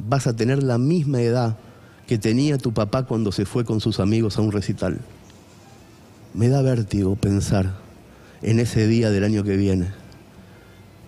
vas 0.01 0.27
a 0.27 0.35
tener 0.35 0.65
la 0.65 0.79
misma 0.79 1.23
edad 1.23 1.57
que 2.11 2.19
tenía 2.19 2.59
tu 2.59 2.75
papá 2.75 3.05
cuando 3.05 3.31
se 3.31 3.47
fue 3.47 3.65
con 3.65 3.81
sus 3.81 4.01
amigos 4.01 4.37
a 4.37 4.41
un 4.41 4.51
recital. 4.51 4.99
Me 6.35 6.49
da 6.49 6.61
vértigo 6.61 7.15
pensar 7.15 7.77
en 8.43 8.59
ese 8.59 8.89
día 8.89 9.11
del 9.11 9.23
año 9.23 9.45
que 9.45 9.57
viene. 9.57 9.93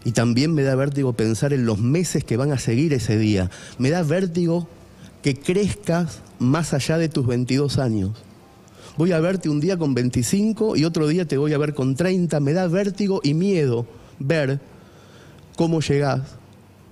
Y 0.05 0.13
también 0.13 0.55
me 0.55 0.63
da 0.63 0.77
vértigo 0.77 1.13
pensar 1.13 1.53
en 1.53 1.67
los 1.67 1.81
meses 1.81 2.23
que 2.23 2.37
van 2.37 2.53
a 2.53 2.59
seguir 2.61 2.93
ese 2.93 3.19
día. 3.19 3.51
Me 3.79 3.91
da 3.91 4.05
vértigo 4.05 4.69
que 5.25 5.35
crezcas 5.35 6.21
más 6.39 6.73
allá 6.73 6.99
de 6.99 7.09
tus 7.09 7.27
22 7.27 7.79
años. 7.79 8.13
Voy 8.97 9.11
a 9.11 9.19
verte 9.19 9.49
un 9.49 9.59
día 9.59 9.77
con 9.77 9.95
25 9.95 10.77
y 10.77 10.85
otro 10.85 11.09
día 11.09 11.27
te 11.27 11.37
voy 11.37 11.53
a 11.53 11.59
ver 11.59 11.75
con 11.75 11.97
30. 11.97 12.39
Me 12.39 12.53
da 12.53 12.69
vértigo 12.69 13.21
y 13.25 13.35
miedo 13.35 13.89
ver 14.21 14.61
cómo 15.57 15.81
llegás 15.81 16.21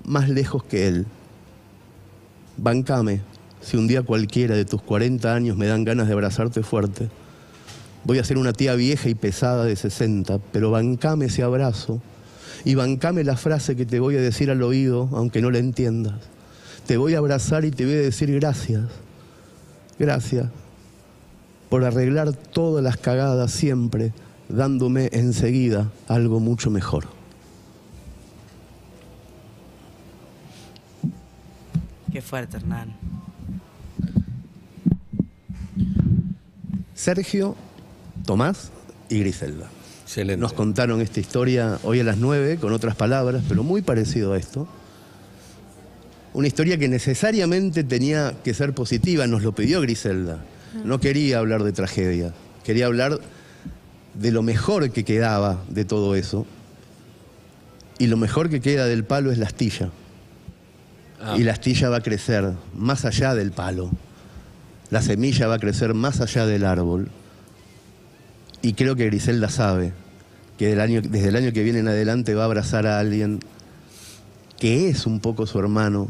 más 0.04 0.28
lejos 0.28 0.64
que 0.64 0.88
él. 0.88 1.06
Bancame, 2.56 3.20
si 3.60 3.76
un 3.76 3.86
día 3.86 4.02
cualquiera 4.02 4.54
de 4.54 4.64
tus 4.64 4.82
40 4.82 5.34
años 5.34 5.56
me 5.56 5.66
dan 5.66 5.84
ganas 5.84 6.06
de 6.06 6.12
abrazarte 6.12 6.62
fuerte. 6.62 7.08
Voy 8.04 8.18
a 8.18 8.24
ser 8.24 8.38
una 8.38 8.52
tía 8.52 8.74
vieja 8.74 9.08
y 9.08 9.14
pesada 9.14 9.64
de 9.64 9.76
60, 9.76 10.38
pero 10.52 10.70
bancame 10.70 11.26
ese 11.26 11.42
abrazo 11.42 12.00
y 12.64 12.74
bancame 12.74 13.24
la 13.24 13.36
frase 13.36 13.76
que 13.76 13.86
te 13.86 14.00
voy 14.00 14.16
a 14.16 14.20
decir 14.20 14.50
al 14.50 14.62
oído, 14.62 15.08
aunque 15.12 15.42
no 15.42 15.50
la 15.50 15.58
entiendas. 15.58 16.14
Te 16.86 16.96
voy 16.96 17.14
a 17.14 17.18
abrazar 17.18 17.64
y 17.64 17.70
te 17.70 17.84
voy 17.84 17.94
a 17.94 18.00
decir 18.00 18.32
gracias. 18.32 18.84
Gracias 19.98 20.46
por 21.68 21.84
arreglar 21.84 22.32
todas 22.32 22.82
las 22.82 22.96
cagadas 22.96 23.52
siempre, 23.52 24.12
dándome 24.48 25.10
enseguida 25.12 25.90
algo 26.08 26.40
mucho 26.40 26.70
mejor. 26.70 27.06
Qué 32.12 32.20
fuerte, 32.20 32.56
Hernán. 32.56 32.96
Sergio, 37.00 37.56
Tomás 38.26 38.72
y 39.08 39.20
Griselda. 39.20 39.70
Excelente. 40.02 40.38
Nos 40.38 40.52
contaron 40.52 41.00
esta 41.00 41.18
historia 41.18 41.78
hoy 41.82 42.00
a 42.00 42.04
las 42.04 42.18
9 42.18 42.58
con 42.58 42.74
otras 42.74 42.94
palabras, 42.94 43.42
pero 43.48 43.62
muy 43.62 43.80
parecido 43.80 44.34
a 44.34 44.36
esto. 44.36 44.68
Una 46.34 46.46
historia 46.46 46.76
que 46.76 46.88
necesariamente 46.88 47.84
tenía 47.84 48.34
que 48.44 48.52
ser 48.52 48.74
positiva, 48.74 49.26
nos 49.26 49.42
lo 49.42 49.54
pidió 49.54 49.80
Griselda. 49.80 50.44
No 50.84 51.00
quería 51.00 51.38
hablar 51.38 51.64
de 51.64 51.72
tragedia, 51.72 52.34
quería 52.64 52.84
hablar 52.84 53.18
de 54.12 54.30
lo 54.30 54.42
mejor 54.42 54.90
que 54.90 55.02
quedaba 55.02 55.64
de 55.70 55.86
todo 55.86 56.14
eso. 56.14 56.44
Y 57.98 58.08
lo 58.08 58.18
mejor 58.18 58.50
que 58.50 58.60
queda 58.60 58.84
del 58.84 59.04
palo 59.04 59.32
es 59.32 59.38
la 59.38 59.46
astilla. 59.46 59.88
Ah. 61.18 61.34
Y 61.38 61.44
la 61.44 61.52
astilla 61.52 61.88
va 61.88 61.96
a 61.96 62.02
crecer 62.02 62.52
más 62.74 63.06
allá 63.06 63.34
del 63.34 63.52
palo. 63.52 63.90
La 64.90 65.02
semilla 65.02 65.46
va 65.46 65.54
a 65.54 65.58
crecer 65.58 65.94
más 65.94 66.20
allá 66.20 66.46
del 66.46 66.64
árbol. 66.64 67.08
Y 68.62 68.74
creo 68.74 68.96
que 68.96 69.06
Griselda 69.06 69.48
sabe 69.48 69.92
que 70.58 70.68
del 70.68 70.80
año- 70.80 71.00
desde 71.02 71.28
el 71.28 71.36
año 71.36 71.52
que 71.52 71.62
viene 71.62 71.78
en 71.78 71.88
adelante 71.88 72.34
va 72.34 72.42
a 72.42 72.46
abrazar 72.46 72.86
a 72.86 72.98
alguien 72.98 73.40
que 74.58 74.88
es 74.90 75.06
un 75.06 75.20
poco 75.20 75.46
su 75.46 75.58
hermano 75.58 76.08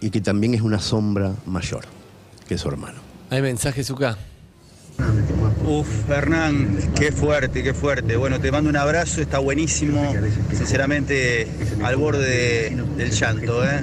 y 0.00 0.10
que 0.10 0.20
también 0.20 0.52
es 0.54 0.60
una 0.60 0.80
sombra 0.80 1.32
mayor 1.46 1.84
que 2.46 2.58
su 2.58 2.68
hermano. 2.68 2.98
Hay 3.30 3.40
mensajes, 3.40 3.86
Zuka. 3.86 4.18
Uf, 5.66 6.10
Hernán, 6.10 6.78
qué 6.94 7.10
fuerte, 7.10 7.62
qué 7.62 7.72
fuerte. 7.72 8.16
Bueno, 8.16 8.38
te 8.38 8.52
mando 8.52 8.68
un 8.68 8.76
abrazo, 8.76 9.22
está 9.22 9.38
buenísimo. 9.38 10.14
Sinceramente, 10.52 11.48
al 11.82 11.96
borde 11.96 12.28
de- 12.70 12.82
del 12.98 13.10
llanto, 13.10 13.64
¿eh? 13.64 13.82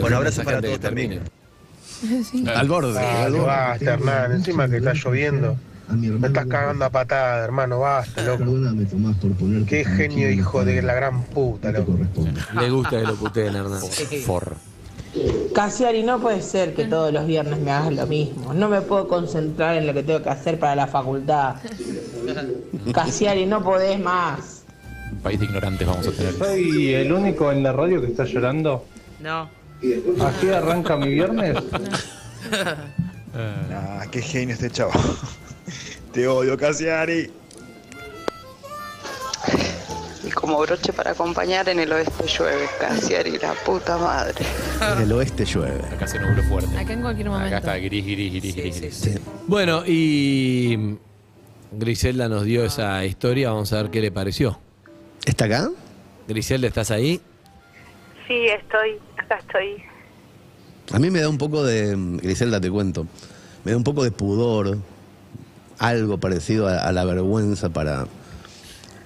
Bueno, 0.00 0.16
abrazo 0.18 0.42
mensaje 0.42 0.44
para 0.44 0.60
todos 0.62 0.78
que 0.78 1.20
Al 2.54 2.68
borde. 2.68 2.98
Ah, 2.98 3.24
al 3.24 3.32
no 3.32 3.38
borde. 3.38 3.50
basta, 3.50 3.94
Hernán. 3.94 4.32
Encima 4.32 4.68
que 4.68 4.76
está 4.78 4.92
lloviendo. 4.92 5.56
Me 5.90 6.26
estás 6.26 6.46
cagando 6.46 6.84
a 6.84 6.90
patada, 6.90 7.44
hermano. 7.44 7.80
Basta, 7.80 8.22
loco. 8.22 8.44
Qué 9.66 9.84
genio, 9.84 10.30
hijo 10.30 10.64
de 10.64 10.82
la 10.82 10.94
gran 10.94 11.22
puta, 11.24 11.72
loco. 11.72 11.98
Le 12.60 12.70
gusta 12.70 12.90
que 12.90 13.06
lo 13.06 13.14
puteen, 13.16 13.56
Hernán. 13.56 13.80
Forro. 14.24 14.56
Casiari, 15.54 16.02
no 16.02 16.20
puede 16.20 16.42
ser 16.42 16.74
que 16.74 16.84
todos 16.84 17.12
los 17.12 17.26
viernes 17.26 17.58
me 17.60 17.70
hagas 17.70 17.92
lo 17.94 18.06
mismo. 18.06 18.52
No 18.52 18.68
me 18.68 18.82
puedo 18.82 19.08
concentrar 19.08 19.76
en 19.76 19.86
lo 19.86 19.94
que 19.94 20.02
tengo 20.02 20.22
que 20.22 20.28
hacer 20.28 20.58
para 20.58 20.76
la 20.76 20.86
facultad. 20.86 21.56
Casiari, 22.92 23.46
no 23.46 23.62
podés 23.62 23.98
más. 23.98 24.64
Un 25.10 25.18
país 25.20 25.40
de 25.40 25.46
ignorantes 25.46 25.88
vamos 25.88 26.06
a 26.06 26.12
tener. 26.12 26.34
¿Soy 26.34 26.94
el 26.94 27.12
único 27.12 27.50
en 27.50 27.62
la 27.62 27.72
radio 27.72 28.00
que 28.00 28.08
está 28.08 28.24
llorando? 28.24 28.84
No. 29.20 29.48
¿Así 30.20 30.50
arranca 30.50 30.96
mi 30.96 31.08
viernes? 31.08 31.56
Ah, 33.40 34.04
qué 34.10 34.20
genio 34.20 34.54
este 34.54 34.68
chavo. 34.68 34.90
Te 36.12 36.26
odio, 36.26 36.56
Casiari. 36.56 37.30
Y 40.24 40.30
como 40.30 40.58
broche 40.58 40.92
para 40.92 41.12
acompañar 41.12 41.68
en 41.68 41.78
el 41.78 41.92
oeste 41.92 42.26
llueve, 42.26 42.66
Casiari, 42.80 43.38
la 43.38 43.52
puta 43.64 43.96
madre. 43.96 44.44
En 44.96 45.02
el 45.02 45.12
oeste 45.12 45.44
llueve. 45.44 45.80
Acá 45.92 46.08
se 46.08 46.18
nubló 46.18 46.42
fuerte. 46.44 46.76
Acá 46.76 46.92
en 46.92 47.02
cualquier 47.02 47.28
momento. 47.28 47.46
Acá 47.46 47.58
está 47.58 47.76
gris, 47.76 48.04
gris, 48.04 48.32
gris, 48.32 48.56
gris, 48.56 48.80
gris. 48.80 48.94
Sí. 48.96 49.14
Bueno, 49.46 49.84
y 49.86 50.96
Griselda 51.70 52.28
nos 52.28 52.44
dio 52.44 52.64
esa 52.64 53.04
historia. 53.04 53.50
Vamos 53.50 53.72
a 53.72 53.82
ver 53.82 53.90
qué 53.92 54.00
le 54.00 54.10
pareció. 54.10 54.58
¿Está 55.24 55.44
acá? 55.44 55.70
Griselda, 56.26 56.66
¿estás 56.66 56.90
ahí? 56.90 57.20
Sí, 58.26 58.46
estoy, 58.48 58.98
estoy. 59.36 59.82
A 60.92 60.98
mí 60.98 61.10
me 61.10 61.20
da 61.20 61.28
un 61.28 61.38
poco 61.38 61.64
de. 61.64 61.94
Griselda, 62.22 62.60
te 62.60 62.70
cuento. 62.70 63.06
Me 63.64 63.72
da 63.72 63.76
un 63.76 63.84
poco 63.84 64.04
de 64.04 64.10
pudor, 64.10 64.78
algo 65.78 66.18
parecido 66.18 66.68
a, 66.68 66.90
la 66.92 67.04
vergüenza 67.04 67.68
para 67.68 68.06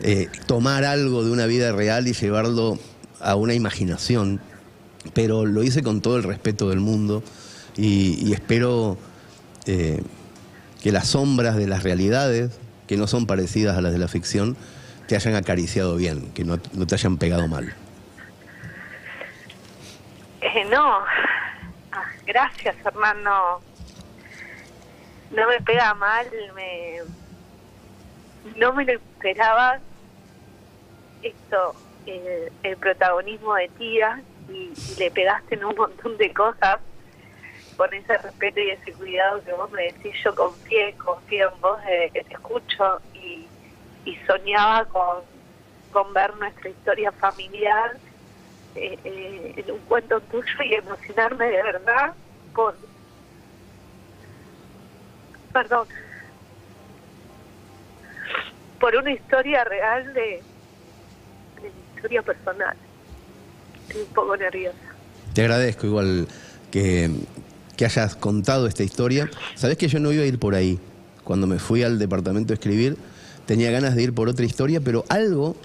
eh, 0.00 0.28
tomar 0.46 0.84
algo 0.84 1.24
de 1.24 1.30
una 1.30 1.46
vida 1.46 1.72
real 1.72 2.06
y 2.06 2.12
llevarlo 2.12 2.78
a 3.20 3.34
una 3.34 3.54
imaginación. 3.54 4.40
Pero 5.14 5.46
lo 5.46 5.62
hice 5.64 5.82
con 5.82 6.00
todo 6.00 6.16
el 6.16 6.22
respeto 6.22 6.68
del 6.68 6.78
mundo 6.78 7.24
y, 7.76 8.32
espero 8.32 8.96
eh, 9.66 10.02
que 10.80 10.92
las 10.92 11.08
sombras 11.08 11.56
de 11.56 11.66
las 11.66 11.82
realidades, 11.82 12.52
que 12.86 12.96
no 12.96 13.08
son 13.08 13.26
parecidas 13.26 13.76
a 13.76 13.80
las 13.80 13.92
de 13.92 13.98
la 13.98 14.06
ficción, 14.06 14.56
te 15.08 15.16
hayan 15.16 15.34
acariciado 15.34 15.96
bien, 15.96 16.30
que 16.34 16.44
no 16.44 16.58
te 16.58 16.94
hayan 16.94 17.18
pegado 17.18 17.48
mal. 17.48 17.74
Eh, 20.72 20.74
no, 20.74 21.04
Ah, 21.94 22.10
gracias 22.24 22.74
Hernán, 22.86 23.22
no, 23.22 23.60
me 25.30 25.60
pega 25.60 25.92
mal, 25.92 26.26
me, 26.54 27.00
no 28.56 28.72
me 28.72 28.86
lo 28.86 28.92
esperaba. 28.92 29.78
Esto, 31.22 31.74
el, 32.06 32.50
el 32.62 32.76
protagonismo 32.78 33.54
de 33.56 33.68
tía 33.68 34.22
y, 34.48 34.72
le 34.98 35.10
pegaste 35.10 35.56
en 35.56 35.66
un 35.66 35.76
montón 35.76 36.16
de 36.16 36.32
cosas 36.32 36.78
con 37.76 37.92
ese 37.92 38.16
respeto 38.16 38.60
y 38.60 38.70
ese 38.70 38.92
cuidado 38.94 39.44
que 39.44 39.52
vos 39.52 39.70
me 39.72 39.92
decís, 39.92 40.14
yo 40.24 40.34
confié, 40.34 40.94
confío 40.94 41.52
en 41.52 41.60
vos 41.60 41.78
desde 41.84 42.10
que 42.10 42.24
te 42.24 42.34
escucho 42.34 43.02
y, 43.12 43.46
y 44.06 44.16
soñaba 44.26 44.86
con 44.86 46.12
ver 46.14 46.34
nuestra 46.36 46.70
historia 46.70 47.12
familiar 47.12 47.98
eh, 48.74 48.98
eh, 49.04 49.54
en 49.56 49.70
un 49.70 49.78
cuento 49.80 50.20
tuyo 50.20 50.62
y 50.64 50.74
emocionarme 50.74 51.46
de 51.46 51.62
verdad 51.62 52.14
por 52.54 52.74
perdón 55.52 55.86
por 58.80 58.96
una 58.96 59.12
historia 59.12 59.64
real 59.64 60.12
de, 60.14 60.20
de 60.20 60.42
mi 61.62 61.94
historia 61.94 62.22
personal 62.22 62.76
estoy 63.88 64.02
un 64.02 64.14
poco 64.14 64.36
nerviosa 64.36 64.78
Te 65.34 65.42
agradezco 65.42 65.86
igual 65.86 66.26
que, 66.70 67.10
que 67.76 67.84
hayas 67.84 68.16
contado 68.16 68.66
esta 68.66 68.82
historia. 68.82 69.30
Sabes 69.54 69.76
que 69.76 69.88
yo 69.88 69.98
no 69.98 70.12
iba 70.12 70.22
a 70.22 70.26
ir 70.26 70.38
por 70.38 70.54
ahí. 70.54 70.78
Cuando 71.24 71.46
me 71.46 71.58
fui 71.58 71.82
al 71.82 71.98
departamento 71.98 72.52
a 72.52 72.54
escribir, 72.54 72.96
tenía 73.46 73.70
ganas 73.70 73.94
de 73.94 74.02
ir 74.02 74.12
por 74.12 74.28
otra 74.28 74.44
historia, 74.44 74.80
pero 74.80 75.04
algo, 75.08 75.56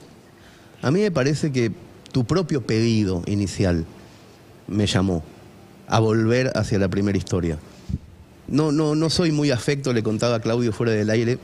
a 0.81 0.91
mí 0.91 1.01
me 1.01 1.11
parece 1.11 1.51
que 1.51 1.71
tu 2.17 2.25
propio 2.25 2.65
pedido 2.65 3.21
inicial 3.27 3.85
me 4.67 4.87
llamó 4.87 5.23
a 5.87 5.99
volver 5.99 6.51
hacia 6.55 6.79
la 6.79 6.87
primera 6.87 7.15
historia. 7.15 7.59
No, 8.47 8.71
no, 8.71 8.95
no 8.95 9.11
soy 9.11 9.31
muy 9.31 9.51
afecto, 9.51 9.93
le 9.93 10.01
contaba 10.01 10.37
a 10.37 10.39
Claudio 10.39 10.73
fuera 10.73 10.93
del 10.93 11.11
aire, 11.11 11.37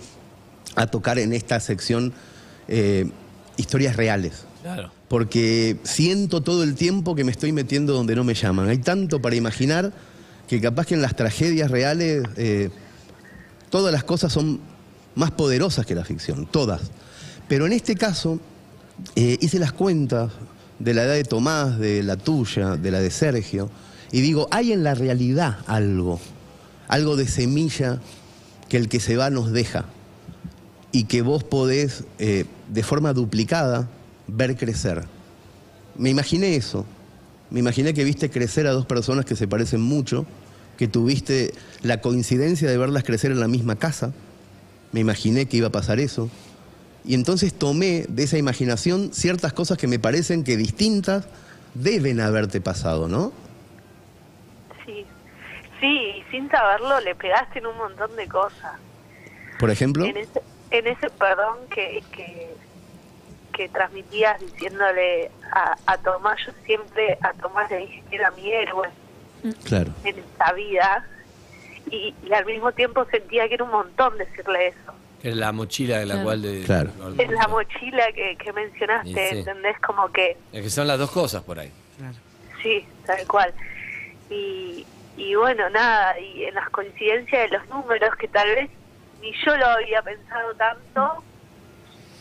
a 0.76 0.88
tocar 0.88 1.20
en 1.20 1.32
esta 1.32 1.60
sección 1.60 2.12
eh, 2.68 3.08
historias 3.56 3.98
reales 3.98 4.46
Claro. 4.64 4.90
porque 5.10 5.78
siento 5.84 6.42
todo 6.42 6.64
el 6.64 6.74
tiempo 6.74 7.14
que 7.14 7.24
me 7.24 7.32
estoy 7.32 7.52
metiendo 7.52 7.94
donde 7.94 8.16
no 8.16 8.24
me 8.24 8.34
llaman. 8.34 8.68
Hay 8.68 8.80
tanto 8.80 9.22
para 9.22 9.36
imaginar 9.36 9.94
que 10.48 10.60
capaz 10.60 10.88
que 10.88 10.96
en 10.96 11.04
las 11.04 11.16
tragedias 11.16 11.70
reales 11.70 12.24
eh, 12.36 12.72
todas 13.70 13.94
las 13.94 14.04
cosas 14.04 14.34
son 14.34 14.60
más 15.14 15.30
poderosas 15.30 15.86
que 15.86 15.94
la 15.94 16.04
ficción, 16.04 16.48
todas. 16.48 16.82
Pero 17.48 17.68
en 17.68 17.74
este 17.74 17.94
caso 17.94 18.40
eh, 19.16 19.38
hice 19.42 19.60
las 19.60 19.74
cuentas 19.74 20.32
de 20.80 20.94
la 20.94 21.04
edad 21.04 21.14
de 21.14 21.24
Tomás, 21.24 21.80
de 21.80 22.04
la 22.04 22.18
tuya, 22.18 22.76
de 22.76 22.92
la 22.92 23.00
de 23.00 23.12
Sergio, 23.12 23.70
y 24.12 24.22
digo, 24.22 24.48
hay 24.52 24.72
en 24.72 24.84
la 24.84 24.94
realidad 24.94 25.58
algo, 25.66 26.20
algo 26.88 27.16
de 27.16 27.28
semilla 27.28 28.00
que 28.70 28.78
el 28.78 28.90
que 28.90 29.00
se 29.00 29.18
va 29.18 29.30
nos 29.30 29.52
deja 29.52 29.86
y 30.92 31.06
que 31.06 31.24
vos 31.24 31.44
podés 31.44 32.04
eh, 32.20 32.46
de 32.70 32.84
forma 32.84 33.14
duplicada 33.14 33.90
ver 34.28 34.56
crecer. 34.56 35.04
Me 35.98 36.10
imaginé 36.10 36.56
eso. 36.56 36.86
Me 37.50 37.60
imaginé 37.60 37.94
que 37.94 38.04
viste 38.04 38.30
crecer 38.30 38.68
a 38.68 38.72
dos 38.72 38.86
personas 38.86 39.26
que 39.26 39.36
se 39.36 39.48
parecen 39.48 39.82
mucho, 39.82 40.26
que 40.78 40.88
tuviste 40.88 41.54
la 41.82 42.02
coincidencia 42.02 42.70
de 42.70 42.78
verlas 42.78 43.04
crecer 43.04 43.32
en 43.32 43.40
la 43.40 43.48
misma 43.48 43.76
casa. 43.76 44.14
Me 44.92 45.00
imaginé 45.00 45.48
que 45.48 45.58
iba 45.58 45.68
a 45.68 45.72
pasar 45.72 46.00
eso. 46.00 46.30
Y 47.06 47.16
entonces 47.16 47.54
tomé 47.54 48.06
de 48.08 48.24
esa 48.24 48.38
imaginación 48.38 49.14
ciertas 49.14 49.54
cosas 49.54 49.78
que 49.78 49.88
me 49.88 50.00
parecen 50.00 50.44
que 50.44 50.56
distintas 50.58 51.26
deben 51.74 52.20
haberte 52.22 52.62
pasado, 52.62 53.08
¿no? 53.08 53.32
sí 54.86 55.06
sí 55.80 55.88
y 55.88 56.24
sin 56.32 56.50
saberlo 56.50 57.00
le 57.02 57.16
pegaste 57.16 57.60
en 57.60 57.68
un 57.68 57.78
montón 57.78 58.16
de 58.16 58.28
cosas 58.28 58.74
Por 59.60 59.70
ejemplo, 59.72 60.06
en 60.06 60.18
ese, 60.18 60.42
en 60.72 60.88
ese 60.88 61.10
perdón 61.10 61.58
que, 61.70 62.04
que, 62.12 62.54
que 63.54 63.70
transmitías 63.70 64.40
diciéndole 64.40 65.32
a, 65.52 65.76
a 65.86 65.98
Tomás, 65.98 66.38
yo 66.46 66.52
siempre 66.66 67.18
a 67.22 67.34
Tomás 67.34 67.70
le 67.70 67.78
dije 67.78 68.04
que 68.10 68.16
era 68.16 68.32
mi 68.32 68.52
héroe 68.52 68.90
claro. 69.64 69.92
en 70.04 70.20
esta 70.20 70.54
vida 70.54 71.08
y, 71.90 72.14
y 72.24 72.34
al 72.34 72.46
mismo 72.46 72.72
tiempo 72.72 73.06
sentía 73.12 73.48
que 73.48 73.56
era 73.56 73.64
un 73.64 73.72
montón 73.72 74.18
decirle 74.18 74.68
eso. 74.68 74.94
Es 75.24 75.36
la 75.36 75.52
mochila 75.54 76.00
de 76.00 76.06
la 76.06 76.14
Claro. 76.16 76.26
cual... 76.26 76.42
De, 76.42 76.64
Claro. 76.64 76.92
Es 77.18 77.30
la 77.32 77.48
mochila 77.48 78.12
que, 78.12 78.36
que 78.38 78.52
mencionaste, 78.54 79.30
sí. 79.30 79.38
¿entendés? 79.40 79.80
Como 79.80 80.12
que 80.12 80.38
Es 80.52 80.62
que 80.62 80.70
son 80.70 80.86
las 80.88 81.00
dos 81.00 81.10
cosas 81.12 81.42
por 81.44 81.58
ahí. 81.60 81.72
Sí, 82.62 82.86
tal 83.06 83.26
cual. 83.28 83.54
Y, 84.30 84.86
y 85.18 85.36
bueno, 85.36 85.70
nada, 85.70 86.20
y 86.20 86.44
en 86.44 86.56
las 86.56 86.70
coincidencias 86.70 87.50
de 87.50 87.58
los 87.58 87.68
números, 87.70 88.16
que 88.18 88.28
tal 88.28 88.48
vez 88.54 88.70
ni 89.22 89.32
yo 89.46 89.56
lo 89.56 89.66
había 89.66 90.02
pensado 90.02 90.54
tanto, 90.56 91.24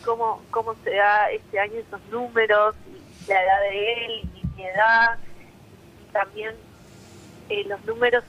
cómo, 0.05 0.41
cómo 0.51 0.73
se 0.83 0.91
da 0.95 1.29
este 1.31 1.59
año 1.59 1.73
esos 1.85 2.01
números, 2.09 2.75
y 2.87 3.29
la 3.29 3.41
edad 3.43 3.59
de 3.69 3.93
él, 4.05 4.29
y 4.35 4.47
mi 4.55 4.63
edad, 4.65 5.17
y 6.07 6.11
también 6.13 6.55
eh, 7.49 7.63
los 7.67 7.83
números 7.85 8.23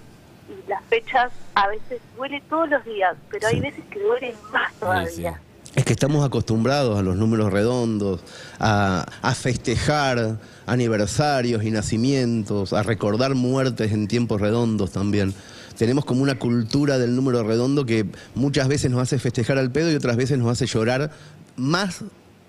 y 0.48 0.68
las 0.68 0.84
fechas 0.84 1.32
a 1.54 1.68
veces 1.68 2.00
duele 2.16 2.42
todos 2.48 2.68
los 2.68 2.84
días, 2.84 3.16
pero 3.30 3.48
hay 3.48 3.60
veces 3.60 3.84
que 3.90 4.00
duelen 4.00 4.34
más 4.52 4.72
todavía. 4.74 5.40
es 5.74 5.84
que 5.84 5.92
estamos 5.92 6.24
acostumbrados 6.24 6.98
a 6.98 7.02
los 7.02 7.16
números 7.16 7.52
redondos, 7.52 8.20
a, 8.58 9.06
a 9.22 9.34
festejar 9.34 10.38
aniversarios 10.66 11.64
y 11.64 11.70
nacimientos, 11.70 12.72
a 12.72 12.82
recordar 12.82 13.34
muertes 13.34 13.92
en 13.92 14.06
tiempos 14.08 14.40
redondos 14.40 14.92
también. 14.92 15.34
Tenemos 15.76 16.04
como 16.04 16.22
una 16.22 16.38
cultura 16.38 16.98
del 16.98 17.16
número 17.16 17.42
redondo 17.42 17.84
que 17.84 18.06
muchas 18.34 18.68
veces 18.68 18.90
nos 18.90 19.00
hace 19.00 19.18
festejar 19.18 19.58
al 19.58 19.72
pedo 19.72 19.90
y 19.90 19.96
otras 19.96 20.16
veces 20.16 20.38
nos 20.38 20.48
hace 20.48 20.66
llorar 20.66 21.10
más 21.56 22.04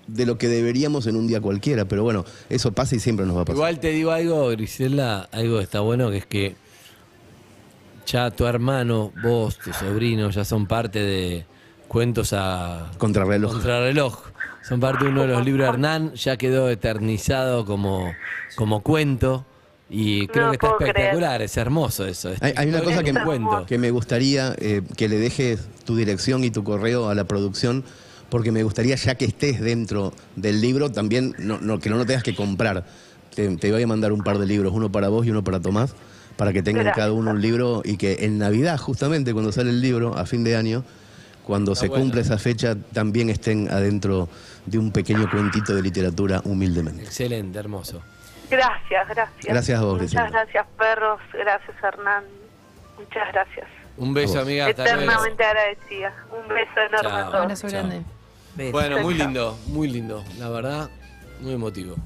de 0.06 0.26
lo 0.26 0.38
que 0.38 0.46
deberíamos 0.46 1.08
en 1.08 1.16
un 1.16 1.26
día 1.26 1.40
cualquiera. 1.40 1.86
Pero 1.86 2.04
bueno, 2.04 2.24
eso 2.48 2.70
pasa 2.72 2.94
y 2.94 3.00
siempre 3.00 3.26
nos 3.26 3.36
va 3.36 3.40
a 3.40 3.44
pasar. 3.44 3.56
Igual 3.56 3.80
te 3.80 3.88
digo 3.88 4.12
algo, 4.12 4.48
Griselda, 4.50 5.28
algo 5.32 5.58
que 5.58 5.64
está 5.64 5.80
bueno, 5.80 6.10
que 6.10 6.18
es 6.18 6.26
que 6.26 6.54
ya 8.06 8.30
tu 8.30 8.46
hermano, 8.46 9.12
vos, 9.22 9.58
tu 9.58 9.72
sobrino, 9.72 10.30
ya 10.30 10.44
son 10.44 10.66
parte 10.66 11.00
de 11.00 11.44
cuentos 11.88 12.32
a 12.32 12.90
Contrarreloj. 12.98 13.52
contrarreloj. 13.52 14.18
Son 14.62 14.80
parte 14.80 15.04
de 15.04 15.10
uno 15.10 15.22
de 15.22 15.28
los 15.28 15.44
libros 15.44 15.66
de 15.66 15.72
Hernán, 15.74 16.14
ya 16.14 16.36
quedó 16.36 16.68
eternizado 16.70 17.64
como, 17.64 18.12
como 18.56 18.80
cuento. 18.82 19.44
Y 19.88 20.26
creo 20.26 20.46
No 20.46 20.50
que 20.50 20.56
está 20.66 20.76
creer. 20.78 20.96
espectacular, 20.96 21.42
es 21.42 21.56
hermoso 21.56 22.06
eso. 22.06 22.30
es 22.30 22.42
Hay, 22.42 22.52
hay 22.56 22.68
una 22.68 22.80
cosa 22.82 23.04
que, 23.04 23.12
cuento. 23.14 23.64
que 23.66 23.78
me 23.78 23.92
gustaría 23.92 24.56
eh, 24.58 24.82
que 24.96 25.08
le 25.08 25.16
dejes 25.18 25.60
tu 25.84 25.94
dirección 25.94 26.42
y 26.42 26.50
tu 26.50 26.64
correo 26.64 27.08
a 27.08 27.14
la 27.14 27.22
producción, 27.24 27.84
porque 28.28 28.50
me 28.50 28.64
gustaría, 28.64 28.96
ya 28.96 29.14
que 29.14 29.26
estés 29.26 29.60
dentro 29.60 30.12
del 30.34 30.60
libro, 30.60 30.90
también 30.90 31.36
no, 31.38 31.60
no- 31.60 31.78
que 31.78 31.88
no 31.88 31.96
lo 31.98 32.04
tengas 32.04 32.24
que 32.24 32.34
comprar. 32.34 32.84
Te, 33.36 33.56
te 33.58 33.70
voy 33.70 33.82
a 33.82 33.86
mandar 33.86 34.10
un 34.12 34.24
par 34.24 34.38
de 34.38 34.46
libros, 34.46 34.72
uno 34.74 34.90
para 34.90 35.08
vos 35.08 35.24
y 35.24 35.30
uno 35.30 35.44
para 35.44 35.60
Tomás, 35.60 35.94
para 36.36 36.52
que 36.52 36.62
tengan 36.62 36.84
Gracias. 36.84 37.04
cada 37.04 37.12
uno 37.12 37.30
un 37.30 37.40
libro 37.40 37.82
y 37.84 37.96
que 37.96 38.24
en 38.24 38.38
Navidad, 38.38 38.78
justamente 38.78 39.32
cuando 39.32 39.52
sale 39.52 39.70
el 39.70 39.80
libro, 39.80 40.16
a 40.16 40.26
fin 40.26 40.44
de 40.44 40.56
año, 40.56 40.84
cuando 41.44 41.74
se 41.74 41.88
bueno. 41.88 42.04
cumple 42.04 42.20
esa 42.22 42.38
fecha, 42.38 42.76
también 42.92 43.30
estén 43.30 43.70
adentro 43.70 44.28
de 44.66 44.78
un 44.78 44.90
pequeño 44.90 45.30
cuentito 45.30 45.74
de 45.74 45.82
literatura 45.82 46.42
humildemente. 46.44 47.04
Excelente, 47.04 47.58
hermoso. 47.58 48.02
Gracias, 48.50 49.08
gracias. 49.08 49.44
Gracias 49.44 49.78
a 49.78 49.82
vos, 49.82 49.94
Muchas 49.94 50.12
Griselda. 50.12 50.30
gracias, 50.30 50.66
perros. 50.76 51.20
Gracias, 51.32 51.76
Hernán. 51.82 52.24
Muchas 52.98 53.32
gracias. 53.32 53.66
Un 53.96 54.12
beso, 54.12 54.40
amiga. 54.40 54.68
Eternamente 54.68 55.44
agradecida. 55.44 56.14
Un 56.30 56.48
beso 56.48 56.80
enorme 56.80 57.08
Chao. 57.10 57.16
a 57.16 57.24
todos. 57.30 57.42
Abrazo 57.42 57.68
Chao. 57.68 57.80
grande. 57.80 58.02
Bueno, 58.72 58.98
muy 59.00 59.14
lindo, 59.14 59.58
muy 59.66 59.88
lindo. 59.88 60.24
La 60.38 60.48
verdad, 60.48 60.90
muy 61.40 61.52
emotivo. 61.52 61.96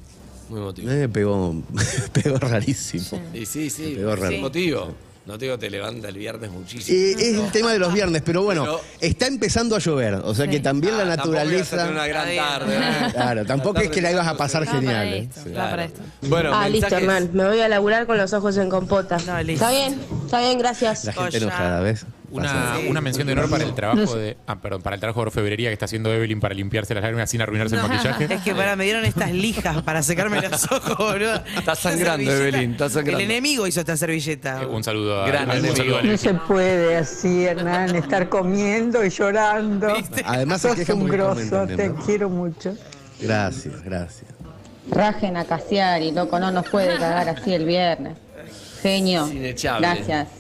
Muy 0.51 0.61
emotivo. 0.61 0.89
Me 0.91 1.09
pegó, 1.09 1.63
pegó 2.13 2.37
rarísimo. 2.39 3.23
Y 3.33 3.47
sí, 3.47 3.71
sí, 3.71 3.95
Pegó 3.97 4.17
raro. 4.17 4.35
emotivo. 4.35 4.95
No 5.27 5.39
te 5.39 5.45
digo, 5.45 5.59
te 5.59 5.71
levanta 5.71 6.09
el 6.09 6.17
viernes 6.17 6.51
muchísimo. 6.51 6.97
Eh, 6.99 7.13
es 7.13 7.37
el 7.39 7.53
tema 7.53 7.73
de 7.73 7.79
los 7.79 7.93
viernes, 7.93 8.23
pero 8.25 8.43
bueno, 8.43 8.63
Pero- 8.65 8.81
está 9.01 9.27
empezando 9.29 9.77
a 9.77 9.79
llover, 9.79 10.15
o 10.15 10.35
sea 10.35 10.49
que 10.49 10.57
Sí. 10.57 10.63
también 10.63 10.97
la 10.97 11.05
Ah, 11.05 11.17
tampoco 11.17 11.29
ibas 11.31 11.39
a 11.39 11.45
naturaleza... 11.45 11.77
tener 11.77 11.93
una 11.93 12.07
gran 12.09 12.37
tarde. 12.37 12.77
¿eh? 12.77 13.13
Claro, 13.13 13.45
tampoco 13.47 13.81
es 13.81 13.91
que 13.91 14.01
la 14.03 14.11
ibas 14.11 14.27
a 14.27 14.37
pasar 14.37 14.65
Da 14.65 14.73
para 14.73 14.81
genial. 14.81 15.07
¿eh? 15.09 15.19
esto, 15.31 15.41
Sí. 15.45 15.51
para 15.55 15.85
esto. 15.85 16.01
Bueno, 16.23 16.51
Ah, 16.53 16.69
listo, 16.69 16.87
mensajes. 16.91 17.03
Hernán. 17.09 17.31
Me 17.35 17.47
voy 17.47 17.61
a 17.61 17.69
laburar 17.69 18.07
con 18.07 18.17
los 18.19 18.33
ojos 18.33 18.57
en 18.57 18.71
compota. 18.71 19.19
No, 19.27 19.41
listo. 19.43 19.65
Está 19.65 19.71
bien, 19.71 20.01
está 20.25 20.41
bien, 20.41 20.59
gracias. 20.59 21.05
La 21.05 21.13
gente 21.13 21.31
Joya. 21.33 21.39
enojada, 21.47 21.81
¿ves? 21.81 22.07
Una, 22.31 22.79
una 22.89 23.01
mención 23.01 23.27
de 23.27 23.33
honor 23.33 23.51
para 23.51 23.65
el 23.65 23.75
trabajo 23.75 24.17
de. 24.17 24.37
Ah, 24.47 24.61
perdón, 24.61 24.83
para 24.83 24.95
el 24.95 25.01
trabajo 25.01 25.21
de 25.21 25.27
orfebrería 25.27 25.69
que 25.71 25.73
está 25.73 25.87
haciendo 25.87 26.13
Evelyn 26.13 26.41
para 26.41 26.55
limpiarse 26.55 26.95
las 26.95 27.03
lágrimas 27.03 27.29
sin 27.31 27.43
arruinarse 27.43 27.77
el 27.77 27.83
maquillaje. 27.83 28.33
Es 28.33 28.43
que 28.43 28.55
para, 28.55 28.77
me 28.77 28.85
dieron 28.85 29.05
estas 29.05 29.33
lijas 29.33 29.83
para 29.83 30.03
secarme 30.03 30.41
los 30.41 30.65
ojos, 30.73 30.97
boludo. 30.97 31.43
Está 31.57 31.75
sangrando, 31.75 32.31
Evelyn, 32.31 32.73
está 32.73 32.89
sangrando. 32.89 33.21
El 33.21 33.31
enemigo 33.31 33.67
hizo 33.67 33.81
esta 33.81 33.97
servilleta. 33.97 34.63
Eh, 34.63 34.67
un 34.67 34.85
saludo 34.85 35.23
a, 35.23 35.27
Gran 35.27 35.45
un 35.45 35.57
enemigo. 35.57 35.77
saludo 35.77 35.99
a 35.99 36.03
No 36.03 36.17
se 36.17 36.35
puede 36.35 36.97
así, 36.97 37.45
Hernán, 37.45 37.97
estar 37.97 38.29
comiendo 38.29 39.05
y 39.05 39.11
llorando. 39.11 39.93
Además 40.25 40.63
Sos 40.63 40.89
un 40.91 41.09
grosso, 41.09 41.67
te 41.67 41.93
quiero 42.07 42.31
mucho. 42.31 42.77
Gracias, 43.21 43.83
gracias. 43.83 44.31
Rajen 44.91 45.37
a 45.37 45.45
Casiari, 45.45 46.11
loco, 46.11 46.39
no 46.39 46.51
nos 46.51 46.69
puede 46.69 46.99
cagar 46.99 47.29
así 47.29 47.55
el 47.55 47.65
viernes. 47.65 48.17
Genio. 48.83 49.29
Gracias. 49.79 50.40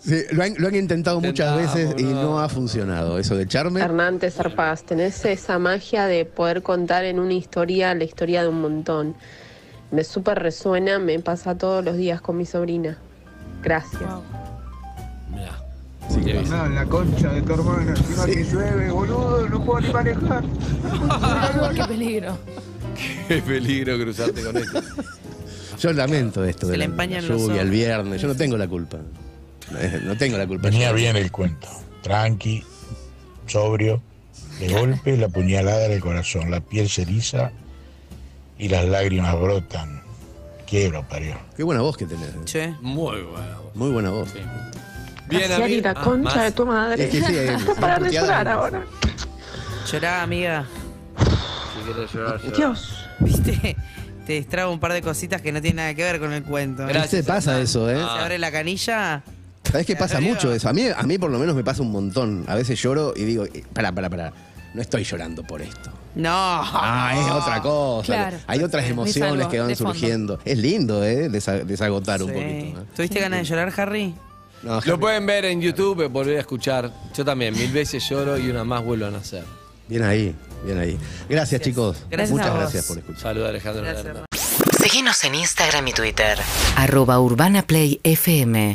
Sí, 0.00 0.22
lo, 0.30 0.42
han, 0.44 0.54
lo 0.58 0.68
han 0.68 0.74
intentado 0.76 1.20
muchas 1.20 1.50
Intentamos, 1.60 1.84
veces 1.94 2.00
y 2.00 2.04
no. 2.14 2.22
no 2.22 2.40
ha 2.40 2.48
funcionado. 2.48 3.18
Eso 3.18 3.36
de 3.36 3.42
echarme. 3.44 3.80
Hernán, 3.80 4.18
te 4.18 4.30
zarpás. 4.30 4.84
Tenés 4.84 5.24
esa 5.24 5.58
magia 5.58 6.06
de 6.06 6.24
poder 6.24 6.62
contar 6.62 7.04
en 7.04 7.18
una 7.18 7.34
historia 7.34 7.94
la 7.94 8.04
historia 8.04 8.42
de 8.42 8.48
un 8.48 8.60
montón. 8.60 9.14
Me 9.90 10.04
súper 10.04 10.38
resuena, 10.38 10.98
me 10.98 11.18
pasa 11.18 11.56
todos 11.56 11.84
los 11.84 11.96
días 11.96 12.20
con 12.20 12.36
mi 12.36 12.46
sobrina. 12.46 12.98
Gracias. 13.62 14.02
Mirá. 15.30 15.58
Sí, 16.08 16.20
Qué 16.24 16.42
la 16.44 16.84
concha 16.86 17.28
de 17.32 17.42
tu 17.42 17.52
hermana, 17.54 17.90
encima 17.96 18.24
que 18.26 18.44
llueve, 18.44 18.90
boludo, 18.90 19.48
no 19.48 19.64
puedo 19.64 19.80
ni 19.80 19.92
manejar. 19.92 20.44
Qué 21.74 21.84
peligro. 21.84 22.38
Qué 23.28 23.42
peligro 23.42 23.98
cruzarte 23.98 24.42
con 24.42 24.56
esto. 24.56 24.80
Yo 25.78 25.92
lamento 25.92 26.44
esto 26.44 26.66
Se 26.66 26.72
de 26.72 26.78
le 26.78 26.86
la 26.86 26.90
empañan 26.90 27.26
los 27.28 27.40
lluvia, 27.40 27.54
ojos. 27.54 27.64
el 27.64 27.70
viernes. 27.70 28.22
Yo 28.22 28.28
no 28.28 28.34
tengo 28.34 28.56
la 28.56 28.66
culpa. 28.68 28.98
No 30.04 30.16
tengo 30.16 30.38
la 30.38 30.46
culpa. 30.46 30.68
Venía 30.68 30.92
bien 30.92 31.16
el 31.16 31.30
cuento. 31.30 31.68
Tranqui, 32.02 32.64
sobrio. 33.46 34.02
De 34.60 34.68
golpe 34.68 35.16
la 35.16 35.28
puñalada 35.28 35.86
en 35.86 35.92
el 35.92 36.00
corazón, 36.00 36.50
la 36.50 36.60
piel 36.60 36.88
se 36.88 37.02
eriza 37.02 37.52
y 38.58 38.68
las 38.68 38.84
lágrimas 38.86 39.38
brotan. 39.40 40.02
Quiebro, 40.66 41.06
parió. 41.08 41.36
Qué 41.56 41.62
buena 41.62 41.80
voz 41.80 41.96
que 41.96 42.06
tenés. 42.06 42.28
eh. 42.28 42.38
Che. 42.44 42.74
Muy 42.80 43.22
bueno. 43.22 43.62
Muy 43.74 43.90
buena 43.90 44.10
voz. 44.10 44.32
Bien, 44.34 45.42
Casiari, 45.42 45.62
amigo. 45.64 45.82
la 45.84 45.90
Ah, 45.90 46.02
concha 46.04 46.42
de 46.42 46.52
tu 46.52 46.66
madre. 46.66 47.04
Es 47.04 47.10
que 47.10 47.22
sí, 47.22 47.32
de 47.32 47.58
puteada. 47.66 48.08
llorar 48.10 48.48
ahora. 48.48 48.84
Llorá, 49.90 50.22
amiga. 50.22 50.66
Si 51.18 51.92
querés 51.92 52.12
llorar, 52.12 52.40
llorar. 52.40 52.56
Dios. 52.56 53.04
¿Viste? 53.20 53.76
Te 54.26 54.32
distrago 54.34 54.72
un 54.72 54.80
par 54.80 54.92
de 54.92 55.00
cositas 55.02 55.40
que 55.40 55.52
no 55.52 55.60
tienen 55.62 55.76
nada 55.76 55.94
que 55.94 56.02
ver 56.02 56.18
con 56.20 56.32
el 56.32 56.42
cuento. 56.42 56.82
Gracias, 56.86 57.12
¿Viste? 57.12 57.22
Pasa 57.32 57.60
eso, 57.60 57.88
¿eh? 57.90 57.96
Se 57.96 58.02
abre 58.02 58.38
la 58.38 58.50
canilla. 58.50 59.22
¿Sabes 59.70 59.86
qué 59.86 59.96
pasa 59.96 60.20
mucho 60.22 60.52
eso? 60.52 60.68
A 60.68 60.72
mí, 60.72 60.86
a 60.94 61.02
mí 61.04 61.18
por 61.18 61.30
lo 61.30 61.38
menos 61.38 61.54
me 61.54 61.64
pasa 61.64 61.82
un 61.82 61.90
montón. 61.92 62.44
A 62.48 62.54
veces 62.54 62.80
lloro 62.80 63.12
y 63.16 63.24
digo, 63.24 63.44
eh, 63.44 63.64
pará, 63.72 63.92
pará, 63.92 64.08
pará. 64.10 64.32
No 64.74 64.82
estoy 64.82 65.02
llorando 65.04 65.42
por 65.42 65.62
esto. 65.62 65.90
No. 66.14 66.30
Ah, 66.32 67.14
es 67.18 67.30
otra 67.30 67.60
cosa. 67.62 68.06
Claro. 68.06 68.36
Hay 68.46 68.62
otras 68.62 68.84
Es 68.84 68.90
emociones 68.90 69.32
algo 69.32 69.48
que 69.50 69.60
van 69.60 69.74
surgiendo. 69.76 70.38
Es 70.44 70.58
lindo, 70.58 71.04
¿eh? 71.04 71.28
Desa- 71.30 71.64
desagotar 71.64 72.22
un 72.22 72.28
poquito. 72.32 72.80
¿eh? 72.80 72.84
¿Tuviste 72.94 73.20
ganas 73.20 73.40
de 73.40 73.44
llorar, 73.46 73.72
Harry? 73.78 74.14
No, 74.62 74.80
Lo 74.84 74.98
pueden 74.98 75.24
ver 75.24 75.44
en 75.44 75.60
YouTube, 75.60 76.08
volver 76.08 76.36
a 76.36 76.40
escuchar. 76.40 76.90
Yo 77.16 77.24
también, 77.24 77.54
mil 77.54 77.70
veces 77.70 78.06
lloro 78.08 78.36
y 78.36 78.50
una 78.50 78.64
más 78.64 78.84
vuelvo 78.84 79.06
a 79.06 79.10
nacer. 79.10 79.44
Bien 79.86 80.02
ahí, 80.02 80.34
bien 80.64 80.78
ahí. 80.78 80.98
Gracias, 81.28 81.60
chicos. 81.62 82.04
Gracias 82.10 82.30
Muchas 82.32 82.48
a 82.48 82.50
vos. 82.50 82.60
gracias 82.60 82.84
por 82.86 82.98
escuchar. 82.98 83.22
Saludos, 83.22 83.48
Alejandro. 83.50 83.82
Gracias. 83.84 84.16
Seguinos 84.80 85.22
en 85.24 85.34
Instagram 85.36 85.86
y 85.88 85.92
Twitter. 85.92 86.38
Arroba 86.76 87.20
Urbana 87.20 87.62
Play 87.62 88.00
FM. 88.02 88.74